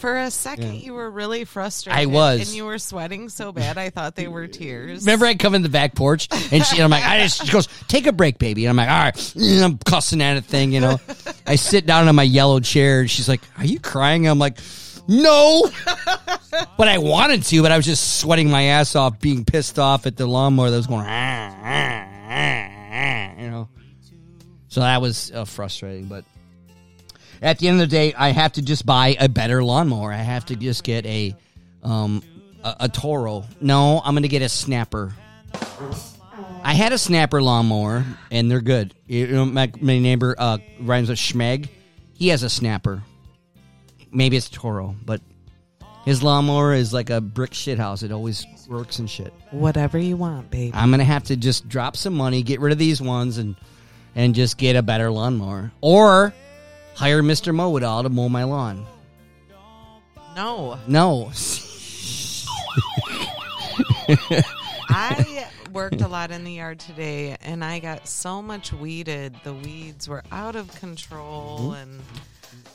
For 0.06 0.18
a 0.18 0.30
second, 0.30 0.84
you 0.84 0.94
were 0.94 1.10
really 1.10 1.46
frustrated. 1.46 2.00
I 2.00 2.06
was. 2.06 2.42
and 2.42 2.50
you 2.50 2.66
were 2.66 2.78
sweating 2.78 3.28
so 3.28 3.52
bad. 3.52 3.80
I 3.80 3.90
thought 3.90 4.14
they 4.14 4.28
were 4.28 4.46
tears. 4.46 5.04
Remember, 5.04 5.26
I 5.26 5.34
come 5.34 5.56
in 5.56 5.64
the 5.64 5.70
back 5.70 5.96
porch, 5.96 6.28
and, 6.32 6.64
she, 6.64 6.76
and 6.76 6.84
I'm 6.84 6.92
like, 6.92 7.04
I 7.04 7.24
just, 7.24 7.44
she 7.44 7.52
goes, 7.52 7.68
"Take 7.88 8.06
a 8.06 8.12
break, 8.12 8.38
baby," 8.38 8.66
and 8.66 8.70
I'm 8.70 8.76
like, 8.76 8.88
"All 8.88 9.04
right," 9.04 9.36
and 9.36 9.64
I'm 9.64 9.80
cussing 9.80 10.22
at 10.22 10.38
a 10.38 10.42
thing. 10.42 10.74
You 10.74 10.82
know, 10.82 11.00
I 11.48 11.56
sit 11.56 11.88
down 11.88 12.08
on 12.08 12.14
my 12.14 12.22
yellow 12.22 12.60
chair, 12.60 13.00
and 13.00 13.10
she's 13.10 13.28
like, 13.28 13.42
"Are 13.58 13.66
you 13.66 13.80
crying?" 13.80 14.28
I'm 14.28 14.38
like. 14.38 14.60
No, 15.08 15.70
but 16.78 16.88
I 16.88 17.00
wanted 17.00 17.42
to, 17.44 17.62
but 17.64 17.72
I 17.72 17.78
was 17.78 17.86
just 17.86 18.20
sweating 18.20 18.50
my 18.50 18.64
ass 18.64 18.96
off, 18.96 19.20
being 19.20 19.44
pissed 19.44 19.80
off 19.80 20.06
at 20.06 20.18
the 20.18 20.28
lawnmower 20.28 20.70
that 20.70 20.78
was 20.78 20.88
going, 20.88 21.06
"Ah, 21.08 21.56
ah, 21.64 22.08
ah, 22.28 22.70
ah," 22.92 23.42
you 23.42 23.50
know. 23.50 23.70
So 24.68 24.82
that 24.82 25.02
was 25.02 25.32
uh, 25.32 25.46
frustrating, 25.46 26.06
but 26.06 26.26
at 27.42 27.60
the 27.60 27.68
end 27.68 27.82
of 27.82 27.90
the 27.90 27.96
day, 27.96 28.14
I 28.14 28.30
have 28.30 28.54
to 28.54 28.62
just 28.62 28.86
buy 28.86 29.16
a 29.20 29.28
better 29.30 29.64
lawnmower. 29.64 30.12
I 30.12 30.18
have 30.18 30.46
to 30.48 30.56
just 30.56 30.84
get 30.84 31.06
a 31.06 31.36
um 31.84 32.24
a, 32.64 32.76
a 32.82 32.90
Toro. 32.90 33.46
No, 33.62 34.02
I'm 34.04 34.16
gonna 34.16 34.28
get 34.28 34.42
a 34.42 34.50
Snapper. 34.50 35.14
I 36.64 36.74
had 36.74 36.92
a 36.94 36.98
Snapper 36.98 37.42
lawnmower, 37.42 38.04
and 38.32 38.50
they're 38.50 38.60
good. 38.60 38.96
You 39.06 39.28
know, 39.28 39.46
my, 39.46 39.72
my 39.80 40.00
neighbor 40.00 40.36
uh, 40.38 40.58
rhymes 40.80 41.10
with 41.10 41.20
Schmeg. 41.20 41.70
He 42.16 42.30
has 42.30 42.42
a 42.42 42.50
Snapper. 42.50 43.04
Maybe 44.12 44.36
it's 44.36 44.50
Toro, 44.50 44.96
but 45.06 45.22
His 46.06 46.22
lawnmower 46.22 46.76
is 46.76 46.94
like 46.94 47.10
a 47.10 47.20
brick 47.20 47.54
shit 47.56 47.80
house. 47.80 48.04
It 48.04 48.12
always 48.12 48.46
works 48.70 49.00
and 49.00 49.10
shit. 49.10 49.34
Whatever 49.50 49.98
you 49.98 50.16
want, 50.16 50.52
baby. 50.52 50.72
I'm 50.76 50.92
gonna 50.92 51.04
have 51.04 51.24
to 51.26 51.36
just 51.36 51.68
drop 51.68 51.98
some 51.98 52.14
money, 52.14 52.44
get 52.44 52.60
rid 52.60 52.72
of 52.72 52.78
these 52.78 53.02
ones, 53.02 53.40
and 53.40 53.56
and 54.14 54.36
just 54.36 54.58
get 54.58 54.76
a 54.76 54.84
better 54.84 55.10
lawnmower, 55.10 55.72
or 55.82 56.32
hire 56.96 57.22
Mister 57.22 57.54
Mow 57.54 57.76
It 57.78 57.84
All 57.84 58.04
to 58.04 58.10
mow 58.10 58.30
my 58.30 58.44
lawn. 58.44 58.86
No, 60.36 60.80
No, 60.88 61.32
I 64.90 65.48
worked 65.72 66.02
a 66.02 66.08
lot 66.08 66.32
in 66.32 66.44
the 66.44 66.54
yard 66.54 66.80
today, 66.80 67.38
and 67.42 67.64
I 67.64 67.80
got 67.80 68.08
so 68.08 68.42
much 68.42 68.72
weeded. 68.74 69.36
The 69.44 69.54
weeds 69.54 70.08
were 70.08 70.24
out 70.32 70.56
of 70.56 70.74
control, 70.76 71.60
mm-hmm. 71.60 71.74
and 71.74 72.02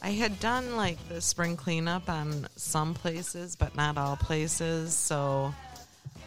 I 0.02 0.10
had 0.10 0.40
done 0.40 0.76
like 0.76 0.96
the 1.08 1.20
spring 1.20 1.56
cleanup 1.56 2.08
on 2.08 2.48
some 2.56 2.94
places, 2.94 3.56
but 3.56 3.74
not 3.74 3.96
all 3.96 4.16
places. 4.16 4.94
So 4.94 5.54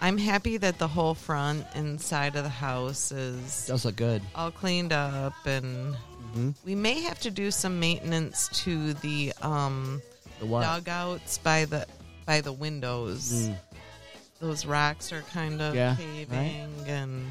I'm 0.01 0.17
happy 0.17 0.57
that 0.57 0.79
the 0.79 0.87
whole 0.87 1.13
front 1.13 1.65
and 1.73 1.99
side 1.99 2.35
of 2.35 2.43
the 2.43 2.49
house 2.49 3.11
is 3.11 3.67
does 3.67 3.85
look 3.85 3.95
good. 3.95 4.21
all 4.35 4.51
cleaned 4.51 4.93
up, 4.93 5.33
and 5.45 5.95
we 6.65 6.75
may 6.75 7.01
have 7.01 7.19
to 7.21 7.31
do 7.31 7.51
some 7.51 7.79
maintenance 7.79 8.47
to 8.63 8.93
the 8.95 9.33
um, 9.41 10.01
The 10.39 10.45
what? 10.45 10.61
dugouts 10.63 11.37
by 11.39 11.65
the 11.65 11.85
by 12.25 12.41
the 12.41 12.53
windows. 12.53 13.49
Those 14.39 14.65
rocks 14.65 15.11
are 15.13 15.21
kind 15.33 15.61
of 15.61 15.73
Yeah, 15.75 15.95
caving, 15.95 16.69
and 16.87 17.25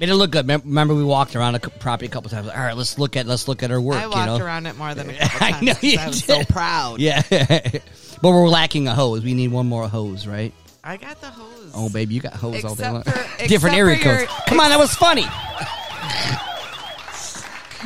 Made 0.00 0.10
it 0.10 0.14
look 0.14 0.30
good. 0.30 0.46
Remember, 0.46 0.94
we 0.94 1.02
walked 1.02 1.34
around 1.34 1.56
a 1.56 1.58
cou- 1.58 1.70
property 1.80 2.06
a 2.06 2.08
couple 2.08 2.30
times. 2.30 2.46
All 2.48 2.54
right, 2.56 2.76
let's 2.76 2.98
look 2.98 3.16
at 3.16 3.26
let's 3.26 3.48
look 3.48 3.62
at 3.64 3.70
our 3.72 3.80
work. 3.80 3.96
I 3.96 4.06
walked 4.06 4.18
you 4.18 4.26
know? 4.38 4.44
around 4.44 4.66
it 4.66 4.76
more 4.76 4.94
than 4.94 5.10
a 5.10 5.14
couple 5.18 5.46
I 5.46 5.50
times. 5.52 5.62
know 5.66 5.74
'cause 5.74 5.82
you 5.82 5.98
I 5.98 6.06
was 6.06 6.22
so 6.24 6.44
proud. 6.44 7.00
Yeah, 7.00 7.22
but 7.30 7.82
we're 8.22 8.48
lacking 8.48 8.86
a 8.88 8.94
hose. 8.94 9.24
We 9.24 9.34
need 9.34 9.50
one 9.50 9.66
more 9.66 9.88
hose, 9.88 10.26
right? 10.26 10.52
I 10.84 10.96
got 10.98 11.20
the 11.20 11.26
hose. 11.30 11.72
Oh, 11.74 11.88
baby, 11.88 12.14
you 12.14 12.20
got 12.20 12.32
hose 12.34 12.64
all 12.64 12.74
day 12.76 12.88
long. 12.90 13.02
for- 13.02 13.10
Different 13.48 13.50
except 13.50 13.74
area 13.74 13.96
codes. 13.98 14.20
your- 14.20 14.28
Come 14.46 14.60
on, 14.60 14.70
that 14.70 14.78
was 14.78 14.94
funny. 14.94 15.24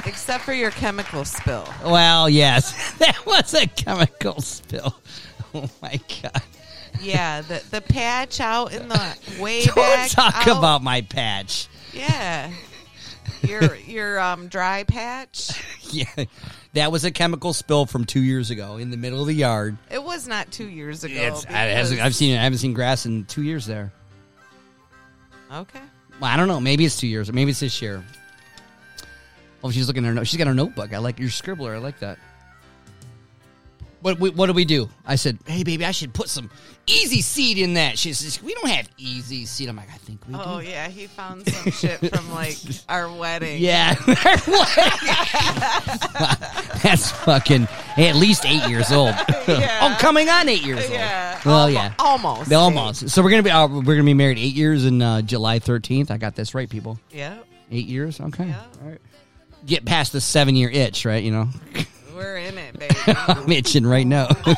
Except 0.07 0.45
for 0.45 0.53
your 0.53 0.71
chemical 0.71 1.25
spill. 1.25 1.69
Well, 1.85 2.29
yes, 2.29 2.93
that 2.99 3.25
was 3.27 3.55
a 3.55 3.67
chemical 3.67 4.41
spill. 4.41 4.97
Oh 5.55 5.69
my 5.83 6.01
god! 6.23 6.43
Yeah, 7.03 7.43
the 7.43 7.63
the 7.71 7.83
patch 7.83 8.41
out 8.41 8.73
in 8.73 8.89
the 8.89 9.17
way 9.39 9.65
Don't 9.67 9.75
back. 9.77 10.11
talk 10.11 10.47
out. 10.49 10.57
about 10.59 10.83
my 10.83 11.03
patch. 11.03 11.69
yeah. 11.93 12.51
Your 13.47 13.75
your 13.77 14.19
um 14.19 14.49
dry 14.49 14.85
patch. 14.85 15.51
Yeah, 15.91 16.25
that 16.73 16.91
was 16.91 17.05
a 17.05 17.11
chemical 17.11 17.53
spill 17.53 17.85
from 17.85 18.07
two 18.07 18.23
years 18.23 18.51
ago 18.51 18.79
in 18.79 18.91
the 18.91 18.97
middle 18.97 19.21
of 19.21 19.27
the 19.27 19.35
yard. 19.35 19.77
It 19.91 20.03
was 20.03 20.27
not 20.27 20.51
two 20.51 20.69
years 20.71 21.05
ago. 21.05 21.15
It's, 21.21 21.45
I, 21.45 21.69
because- 21.69 21.99
I've 22.01 22.15
seen 22.15 22.35
it. 22.35 22.39
I 22.39 22.45
haven't 22.45 22.59
seen 22.61 22.73
grass 22.73 23.05
in 23.05 23.27
two 23.27 23.43
years 23.43 23.67
there. 23.67 23.93
okay. 25.53 25.81
Well, 26.19 26.31
I 26.31 26.39
don't 26.39 26.49
know. 26.49 26.61
Maybe 26.61 26.87
it's 26.87 26.97
two 26.99 27.09
years, 27.09 27.29
or 27.29 27.33
maybe 27.35 27.51
it's 27.51 27.61
this 27.61 27.83
year. 27.83 28.03
Oh, 29.65 29.71
she's 29.71 29.87
looking 29.87 30.05
at 30.05 30.09
her. 30.09 30.15
note. 30.15 30.27
She's 30.27 30.39
got 30.39 30.47
her 30.49 30.55
notebook. 30.55 30.93
I 30.93 30.99
like 30.99 31.19
your 31.19 31.29
scribbler. 31.29 31.75
I 31.75 31.79
like 31.79 31.99
that. 32.01 32.19
What 34.01 34.19
we, 34.19 34.31
what 34.31 34.47
do 34.47 34.53
we 34.53 34.65
do? 34.65 34.89
I 35.07 35.15
said, 35.15 35.39
"Hey, 35.47 35.63
baby, 35.63 35.85
I 35.85 35.93
should 35.93 36.13
put 36.13 36.29
some 36.29 36.51
EZ 36.89 37.25
Seed 37.25 37.57
in 37.59 37.75
that." 37.75 37.97
She 37.97 38.13
says, 38.13 38.43
"We 38.43 38.53
don't 38.55 38.69
have 38.69 38.89
EZ 39.01 39.49
Seed." 39.49 39.69
I'm 39.69 39.77
like, 39.77 39.89
"I 39.95 39.97
think 39.99 40.21
we 40.27 40.35
Oh 40.35 40.61
do." 40.61 40.67
yeah, 40.67 40.89
he 40.89 41.07
found 41.07 41.49
some 41.49 41.71
shit 41.71 42.01
from 42.13 42.33
like 42.33 42.57
our 42.89 43.09
wedding. 43.13 43.63
Yeah, 43.63 43.95
that's 46.83 47.11
fucking 47.13 47.69
at 47.97 48.17
least 48.17 48.45
eight 48.45 48.69
years 48.69 48.91
old. 48.91 49.15
Yeah. 49.47 49.79
oh, 49.83 49.97
coming 50.01 50.29
on 50.29 50.49
eight 50.49 50.65
years 50.65 50.89
Yeah. 50.91 51.35
old. 51.37 51.47
Well, 51.47 51.59
Almo- 51.61 51.73
yeah, 51.73 51.95
Almost. 52.01 52.53
Almost. 52.53 53.09
So 53.11 53.23
we're 53.23 53.31
gonna 53.31 53.43
be 53.45 53.51
uh, 53.51 53.69
we're 53.69 53.95
gonna 53.95 54.03
be 54.05 54.15
married 54.15 54.39
eight 54.39 54.55
years 54.55 54.85
in 54.85 55.01
uh, 55.01 55.23
July 55.23 55.59
13th. 55.61 56.11
I 56.11 56.17
got 56.17 56.35
this 56.35 56.55
right, 56.55 56.69
people. 56.69 56.99
Yeah. 57.13 57.39
Eight 57.71 57.87
years. 57.87 58.21
Okay. 58.21 58.47
Yeah. 58.49 58.65
All 58.83 58.89
right. 58.91 59.01
Get 59.67 59.85
past 59.85 60.13
the 60.13 60.21
seven 60.21 60.57
year 60.57 60.71
itch, 60.71 61.05
right? 61.05 61.23
You 61.23 61.31
know, 61.31 61.49
We're 62.15 62.39
in 62.39 62.59
it, 62.59 62.79
baby. 62.79 62.95
I'm 63.07 63.51
itching 63.53 63.87
right 63.87 64.07
now. 64.07 64.29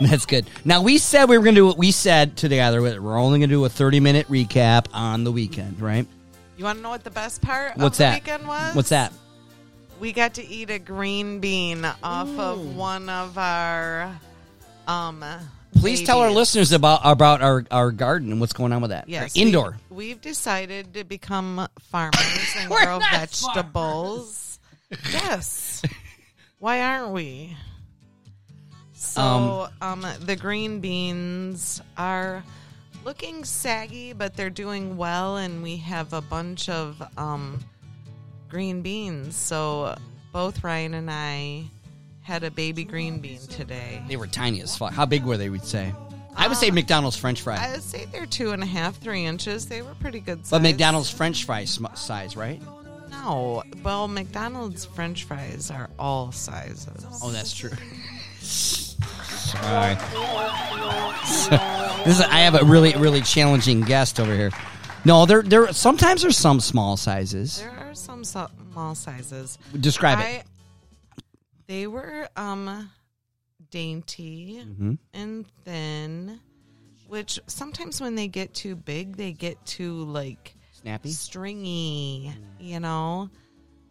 That's 0.00 0.26
good. 0.26 0.46
Now 0.64 0.82
we 0.82 0.98
said 0.98 1.26
we 1.26 1.38
were 1.38 1.44
gonna 1.44 1.56
do 1.56 1.66
what 1.66 1.78
we 1.78 1.90
said 1.90 2.36
together. 2.36 2.82
We're 2.82 3.18
only 3.18 3.38
gonna 3.38 3.48
do 3.48 3.64
a 3.64 3.68
30 3.68 4.00
minute 4.00 4.28
recap 4.28 4.86
on 4.92 5.24
the 5.24 5.32
weekend, 5.32 5.80
right? 5.80 6.06
You 6.58 6.64
want 6.64 6.78
to 6.78 6.82
know 6.82 6.90
what 6.90 7.04
the 7.04 7.10
best 7.10 7.42
part 7.42 7.76
What's 7.76 7.96
of 7.96 7.98
the 7.98 8.04
that? 8.04 8.14
weekend 8.22 8.48
was? 8.48 8.76
What's 8.76 8.88
that? 8.90 9.12
We 10.00 10.12
got 10.12 10.34
to 10.34 10.46
eat 10.46 10.70
a 10.70 10.78
green 10.78 11.40
bean 11.40 11.84
off 12.02 12.28
of 12.38 12.76
one 12.76 13.08
of 13.08 13.38
our 13.38 14.14
um 14.86 15.24
Please 15.80 16.02
tell 16.02 16.20
our 16.20 16.30
listeners 16.30 16.72
about 16.72 17.00
about 17.04 17.42
our, 17.42 17.64
our 17.70 17.90
garden 17.92 18.32
and 18.32 18.40
what's 18.40 18.52
going 18.52 18.72
on 18.72 18.80
with 18.80 18.90
that. 18.90 19.08
Yes, 19.08 19.36
indoor. 19.36 19.78
We, 19.90 20.10
have 20.10 20.20
decided 20.20 20.94
to 20.94 21.04
become 21.04 21.68
farmers 21.80 22.54
and 22.58 22.70
We're 22.70 22.84
grow 22.84 22.98
not 22.98 23.10
vegetables. 23.12 24.58
yes. 25.12 25.82
Why 26.58 26.80
aren't 26.80 27.12
we? 27.12 27.56
So, 28.94 29.68
Um, 29.80 30.04
um, 30.04 30.06
the 30.20 30.36
green 30.36 30.80
beans 30.80 31.80
are 31.96 32.42
looking 33.04 33.44
saggy, 33.44 34.12
but 34.12 34.34
they're 34.36 34.50
doing 34.50 34.96
well, 34.96 35.36
and 35.36 35.62
we 35.62 35.76
have 35.78 36.12
a 36.12 36.20
bunch 36.20 36.68
of 36.68 37.00
um, 37.18 37.60
green 38.48 38.82
beans. 38.82 39.36
So, 39.36 39.96
both 40.32 40.64
Ryan 40.64 40.94
and 40.94 41.10
I 41.10 41.64
had 42.26 42.42
a 42.42 42.50
baby 42.50 42.82
green 42.82 43.20
bean 43.20 43.38
today. 43.38 44.02
They 44.08 44.16
were 44.16 44.26
tiny 44.26 44.60
as 44.60 44.76
fuck. 44.76 44.92
How 44.92 45.06
big 45.06 45.24
were 45.24 45.36
they? 45.36 45.48
We'd 45.48 45.62
say. 45.62 45.94
I 46.34 46.48
would 46.48 46.56
say 46.56 46.70
uh, 46.70 46.72
McDonald's 46.72 47.16
French 47.16 47.40
fry, 47.40 47.56
I 47.56 47.70
would 47.70 47.84
say 47.84 48.06
they're 48.06 48.26
two 48.26 48.50
and 48.50 48.64
a 48.64 48.66
half, 48.66 48.96
three 48.96 49.24
inches. 49.24 49.66
They 49.66 49.80
were 49.80 49.94
pretty 50.00 50.18
good 50.18 50.44
size. 50.44 50.50
but 50.50 50.62
McDonald's 50.62 51.08
French 51.08 51.44
fry 51.44 51.64
sm- 51.64 51.86
size, 51.94 52.36
right? 52.36 52.60
No, 53.12 53.62
well, 53.84 54.08
McDonald's 54.08 54.84
French 54.84 55.22
fries 55.22 55.70
are 55.70 55.88
all 56.00 56.32
sizes. 56.32 57.06
Oh, 57.22 57.30
that's 57.30 57.54
true. 57.54 57.70
Sorry. 58.40 59.94
this 62.04 62.18
is, 62.18 62.20
I 62.22 62.40
have 62.40 62.60
a 62.60 62.64
really, 62.64 62.92
really 62.96 63.20
challenging 63.20 63.82
guest 63.82 64.18
over 64.18 64.34
here. 64.34 64.50
No, 65.04 65.26
there, 65.26 65.42
there. 65.42 65.72
Sometimes 65.72 66.22
there's 66.22 66.36
some 66.36 66.58
small 66.58 66.96
sizes. 66.96 67.60
There 67.60 67.70
are 67.70 67.94
some 67.94 68.24
so- 68.24 68.50
small 68.72 68.96
sizes. 68.96 69.58
Describe 69.80 70.18
it. 70.18 70.42
They 71.66 71.86
were 71.86 72.28
um 72.36 72.90
dainty 73.70 74.62
Mhm. 74.64 74.98
and 75.12 75.46
thin, 75.64 76.40
which 77.08 77.40
sometimes 77.46 78.00
when 78.00 78.14
they 78.14 78.28
get 78.28 78.54
too 78.54 78.76
big, 78.76 79.16
they 79.16 79.32
get 79.32 79.64
too 79.66 80.04
like 80.04 80.54
Snappy. 80.72 81.10
stringy, 81.10 82.32
you 82.60 82.80
know. 82.80 83.30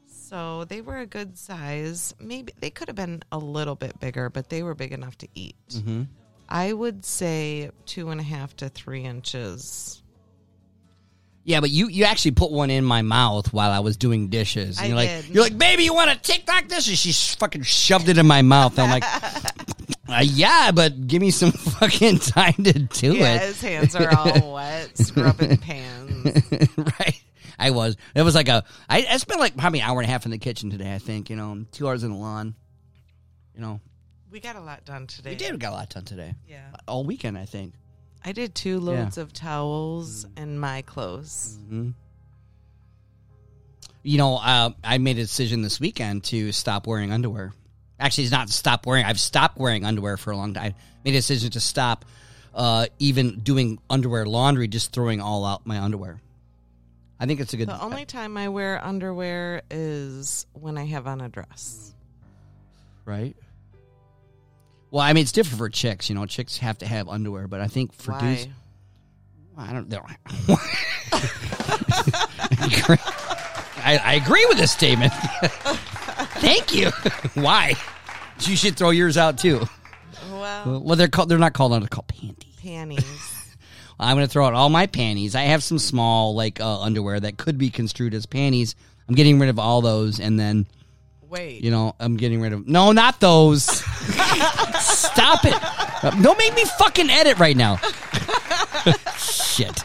So 0.08 0.66
they 0.66 0.82
were 0.82 0.98
a 0.98 1.06
good 1.06 1.38
size. 1.38 2.14
Maybe 2.20 2.54
they 2.60 2.70
could 2.70 2.88
have 2.88 2.96
been 2.96 3.22
a 3.32 3.38
little 3.38 3.76
bit 3.76 4.00
bigger, 4.00 4.30
but 4.30 4.50
they 4.50 4.64
were 4.64 4.74
big 4.76 4.92
enough 4.92 5.18
to 5.20 5.28
eat. 5.36 5.56
Mm-hmm. 5.70 6.04
I 6.50 6.74
would 6.74 7.04
say 7.06 7.72
two 7.86 8.10
and 8.10 8.20
a 8.20 8.24
half 8.24 8.56
to 8.58 8.70
three 8.70 9.04
inches. 9.04 10.02
Yeah, 11.48 11.60
but 11.62 11.70
you, 11.70 11.88
you 11.90 12.06
actually 12.06 12.32
put 12.32 12.52
one 12.52 12.72
in 12.72 12.84
my 12.84 13.04
mouth 13.04 13.54
while 13.54 13.72
I 13.72 13.80
was 13.80 13.98
doing 13.98 14.30
dishes. 14.30 14.78
And 14.80 14.86
I 14.86 14.88
you're 14.88 14.96
like, 14.98 15.10
did. 15.10 15.26
you're 15.36 15.44
like, 15.44 15.58
baby, 15.58 15.84
you 15.84 15.94
want 15.94 16.10
to 16.10 16.18
TikTok 16.18 16.68
this? 16.68 16.88
And 16.88 16.98
she 16.98 17.14
fucking 17.38 17.62
shoved 17.62 18.10
it 18.10 18.18
in 18.18 18.26
my 18.26 18.42
mouth. 18.42 18.80
I'm 18.80 18.90
like, 18.90 19.04
uh, 20.10 20.22
yeah, 20.24 20.72
but 20.74 21.06
give 21.06 21.22
me 21.22 21.30
some 21.30 21.52
fucking 21.80 22.18
time 22.18 22.54
to 22.56 22.74
do 22.74 23.14
Yeah, 23.18 23.36
it. 23.36 23.42
his 23.44 23.62
hands 23.62 23.96
are 23.96 24.10
all 24.18 24.54
wet, 24.56 24.98
scrubbing 24.98 25.58
pans. 25.58 26.42
right. 27.00 27.22
I 27.60 27.70
was. 27.70 27.96
It 28.16 28.24
was 28.24 28.34
like 28.36 28.50
a. 28.50 28.64
I, 28.90 29.06
I 29.10 29.18
spent 29.18 29.40
like 29.40 29.56
probably 29.56 29.80
an 29.82 29.88
hour 29.90 30.00
and 30.02 30.10
a 30.10 30.12
half 30.12 30.26
in 30.26 30.32
the 30.32 30.38
kitchen 30.40 30.72
today. 30.72 30.94
I 30.94 30.98
think 30.98 31.30
you 31.30 31.36
know, 31.36 31.64
two 31.72 31.88
hours 31.88 32.04
in 32.04 32.12
the 32.12 32.18
lawn. 32.18 32.56
You 33.54 33.62
know, 33.62 33.80
We 34.32 34.40
got 34.42 34.56
a 34.58 34.62
lot 34.62 34.84
done 34.84 35.06
today. 35.08 35.30
we 35.30 35.36
did 35.38 35.52
we 35.54 35.58
got 35.60 35.72
a 35.72 35.76
lot 35.76 35.90
done 35.90 36.04
today. 36.06 36.34
Yeah. 36.50 36.66
All 36.88 37.04
weekend, 37.06 37.38
I 37.38 37.46
think. 37.46 37.76
I 38.26 38.32
did 38.32 38.56
two 38.56 38.80
loads 38.80 39.20
of 39.20 39.34
towels 39.34 40.26
and 40.36 40.60
my 40.60 40.82
clothes. 40.82 41.60
You 44.02 44.18
know, 44.18 44.38
uh, 44.38 44.72
I 44.84 44.98
made 44.98 45.20
a 45.20 45.22
decision 45.22 45.62
this 45.62 45.80
weekend 45.80 46.24
to 46.26 46.52
stop 46.52 46.88
wearing 46.88 47.12
underwear. 47.12 47.54
Actually, 48.00 48.24
it's 48.24 48.32
not 48.32 48.50
stop 48.50 48.88
wearing. 48.88 49.06
I've 49.06 49.20
stopped 49.20 49.60
wearing 49.60 49.86
underwear 49.86 50.18
for 50.18 50.32
a 50.32 50.38
long 50.38 50.56
time. 50.56 50.74
I 50.74 51.00
made 51.04 51.14
a 51.14 51.20
decision 51.20 51.52
to 51.52 51.60
stop 51.60 52.04
uh, 52.56 52.88
even 52.98 53.42
doing 53.42 53.80
underwear 53.92 54.26
laundry, 54.26 54.68
just 54.68 54.92
throwing 54.92 55.22
all 55.22 55.46
out 55.46 55.68
my 55.68 55.78
underwear. 55.78 56.20
I 57.20 57.28
think 57.28 57.40
it's 57.40 57.54
a 57.54 57.58
good. 57.58 57.70
The 57.70 57.82
only 57.82 58.06
time 58.06 58.38
I 58.38 58.50
wear 58.50 58.84
underwear 58.84 59.62
is 59.70 60.48
when 60.54 60.80
I 60.80 60.86
have 60.86 61.06
on 61.06 61.22
a 61.22 61.30
dress. 61.30 61.94
right? 63.06 63.36
Well, 64.96 65.04
I 65.04 65.12
mean, 65.12 65.24
it's 65.24 65.34
different 65.34 65.58
for 65.58 65.68
chicks. 65.68 66.08
You 66.08 66.16
know, 66.16 66.26
chicks 66.26 66.58
have 66.60 66.78
to 66.78 66.88
have 66.88 67.10
underwear, 67.10 67.50
but 67.50 67.60
I 67.60 67.68
think 67.68 67.92
for 67.92 68.14
Why? 68.14 68.36
dudes, 68.36 68.48
well, 69.54 69.66
I 69.68 69.74
don't 69.74 69.90
know. 69.90 70.06
I, 73.84 73.98
I 74.02 74.14
agree 74.14 74.46
with 74.46 74.58
this 74.58 74.72
statement. 74.72 75.12
Thank 76.40 76.74
you. 76.74 76.92
Why? 77.34 77.74
You 78.40 78.56
should 78.56 78.78
throw 78.78 78.92
yours 78.92 79.18
out 79.18 79.38
too. 79.38 79.68
Well, 80.32 80.96
they're 80.96 81.10
called. 81.10 81.28
They're 81.28 81.40
not 81.40 81.52
called. 81.52 81.74
They're 81.74 81.90
called 81.90 82.08
panties. 82.08 82.56
Panties. 82.62 83.58
I'm 84.00 84.16
going 84.16 84.26
to 84.26 84.32
throw 84.32 84.46
out 84.46 84.54
all 84.54 84.70
my 84.70 84.88
panties. 84.88 85.36
I 85.36 85.42
have 85.42 85.62
some 85.62 85.78
small 85.78 86.36
like 86.36 86.62
uh, 86.62 86.80
underwear 86.80 87.20
that 87.20 87.36
could 87.36 87.58
be 87.58 87.70
construed 87.70 88.14
as 88.14 88.26
panties. 88.26 88.76
I'm 89.10 89.16
getting 89.16 89.40
rid 89.40 89.50
of 89.50 89.60
all 89.60 89.82
those, 89.82 90.22
and 90.22 90.40
then 90.40 90.68
Wait. 91.36 91.64
you 91.64 91.70
know 91.72 91.96
I'm 92.00 92.18
getting 92.18 92.42
rid 92.42 92.54
of. 92.54 92.68
No, 92.68 92.92
not 92.92 93.20
those. 93.20 93.64
Stop 94.80 95.42
it! 95.46 96.22
Don't 96.24 96.38
make 96.38 96.56
me 96.56 96.64
fucking 96.80 97.10
edit 97.10 97.38
right 97.40 97.56
now. 97.58 97.78
Shit. 99.18 99.84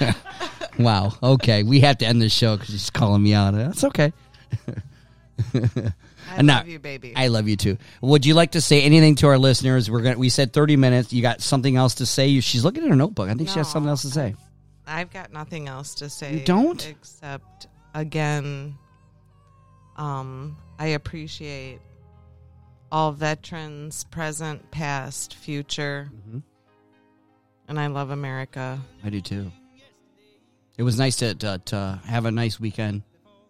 wow. 0.78 1.12
Okay, 1.22 1.62
we 1.62 1.80
have 1.80 1.98
to 1.98 2.06
end 2.06 2.20
this 2.22 2.32
show 2.32 2.56
because 2.56 2.70
she's 2.70 2.90
calling 2.90 3.22
me 3.22 3.34
out. 3.34 3.52
That's 3.54 3.84
okay. 3.84 4.12
I 5.54 6.42
No, 6.42 6.54
love 6.54 6.68
you, 6.68 6.78
baby. 6.78 7.12
I 7.16 7.28
love 7.28 7.48
you 7.48 7.56
too. 7.56 7.78
Would 8.02 8.26
you 8.26 8.34
like 8.34 8.52
to 8.52 8.60
say 8.60 8.82
anything 8.82 9.14
to 9.16 9.28
our 9.28 9.38
listeners? 9.38 9.90
We're 9.90 10.02
gonna. 10.02 10.18
We 10.18 10.28
said 10.28 10.52
30 10.52 10.76
minutes. 10.76 11.12
You 11.12 11.22
got 11.22 11.40
something 11.40 11.76
else 11.76 11.94
to 11.96 12.06
say? 12.06 12.26
You- 12.28 12.40
She's 12.42 12.64
looking 12.64 12.82
at 12.84 12.90
her 12.90 12.96
notebook. 12.96 13.28
I 13.28 13.34
think 13.34 13.48
she 13.48 13.58
has 13.58 13.70
something 13.70 13.88
else 13.88 14.02
to 14.02 14.10
say. 14.10 14.34
I've 14.86 15.10
got 15.12 15.32
nothing 15.32 15.68
else 15.68 15.94
to 15.96 16.08
say. 16.08 16.34
You 16.34 16.40
don't? 16.44 16.86
Except 16.88 17.66
again, 17.94 18.74
um, 19.98 20.56
I 20.78 20.86
appreciate 20.88 21.80
all 22.90 23.12
veterans, 23.12 24.04
present, 24.04 24.70
past, 24.70 25.34
future, 25.34 26.08
Mm-hmm. 26.14 26.38
and 27.68 27.78
I 27.80 27.88
love 27.88 28.10
America. 28.10 28.78
I 29.04 29.10
do 29.10 29.20
too. 29.20 29.52
It 30.78 30.82
was 30.84 30.98
nice 30.98 31.16
to 31.16 31.34
to, 31.34 31.60
to 31.66 32.00
have 32.06 32.24
a 32.24 32.30
nice 32.30 32.58
weekend, 32.60 33.02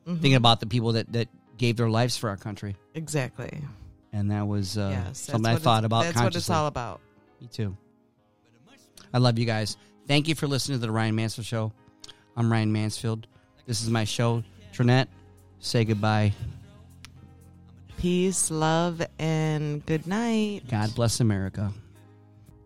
Mm-hmm. 0.06 0.14
thinking 0.14 0.34
about 0.34 0.60
the 0.60 0.66
people 0.66 0.92
that 0.92 1.12
that 1.12 1.28
gave 1.58 1.76
their 1.76 1.90
lives 1.90 2.16
for 2.16 2.30
our 2.30 2.36
country, 2.36 2.76
Exactly. 2.94 3.60
and 4.12 4.30
that 4.30 4.46
was 4.46 4.78
uh, 4.78 4.90
yes. 5.06 5.18
something 5.18 5.52
I 5.52 5.56
thought 5.56 5.84
about 5.84 6.04
That's 6.04 6.20
what 6.22 6.34
it's 6.36 6.48
all 6.50 6.66
about. 6.66 7.00
Me 7.40 7.48
too. 7.48 7.76
I 9.12 9.18
love 9.18 9.38
you 9.38 9.44
guys. 9.44 9.76
Thank 10.06 10.28
you 10.28 10.34
for 10.34 10.46
listening 10.46 10.78
to 10.80 10.86
the 10.86 10.90
Ryan 10.92 11.14
Mansfield 11.14 11.46
Show. 11.46 11.72
I'm 12.36 12.50
Ryan 12.50 12.72
Mansfield. 12.72 13.26
This 13.66 13.82
is 13.82 13.90
my 13.90 14.04
show. 14.04 14.42
Trinette, 14.72 15.08
say 15.60 15.84
goodbye. 15.84 16.32
Peace, 17.98 18.50
love, 18.50 19.02
and 19.18 19.84
good 19.84 20.06
night. 20.06 20.62
God 20.70 20.94
bless 20.94 21.20
America. 21.20 21.72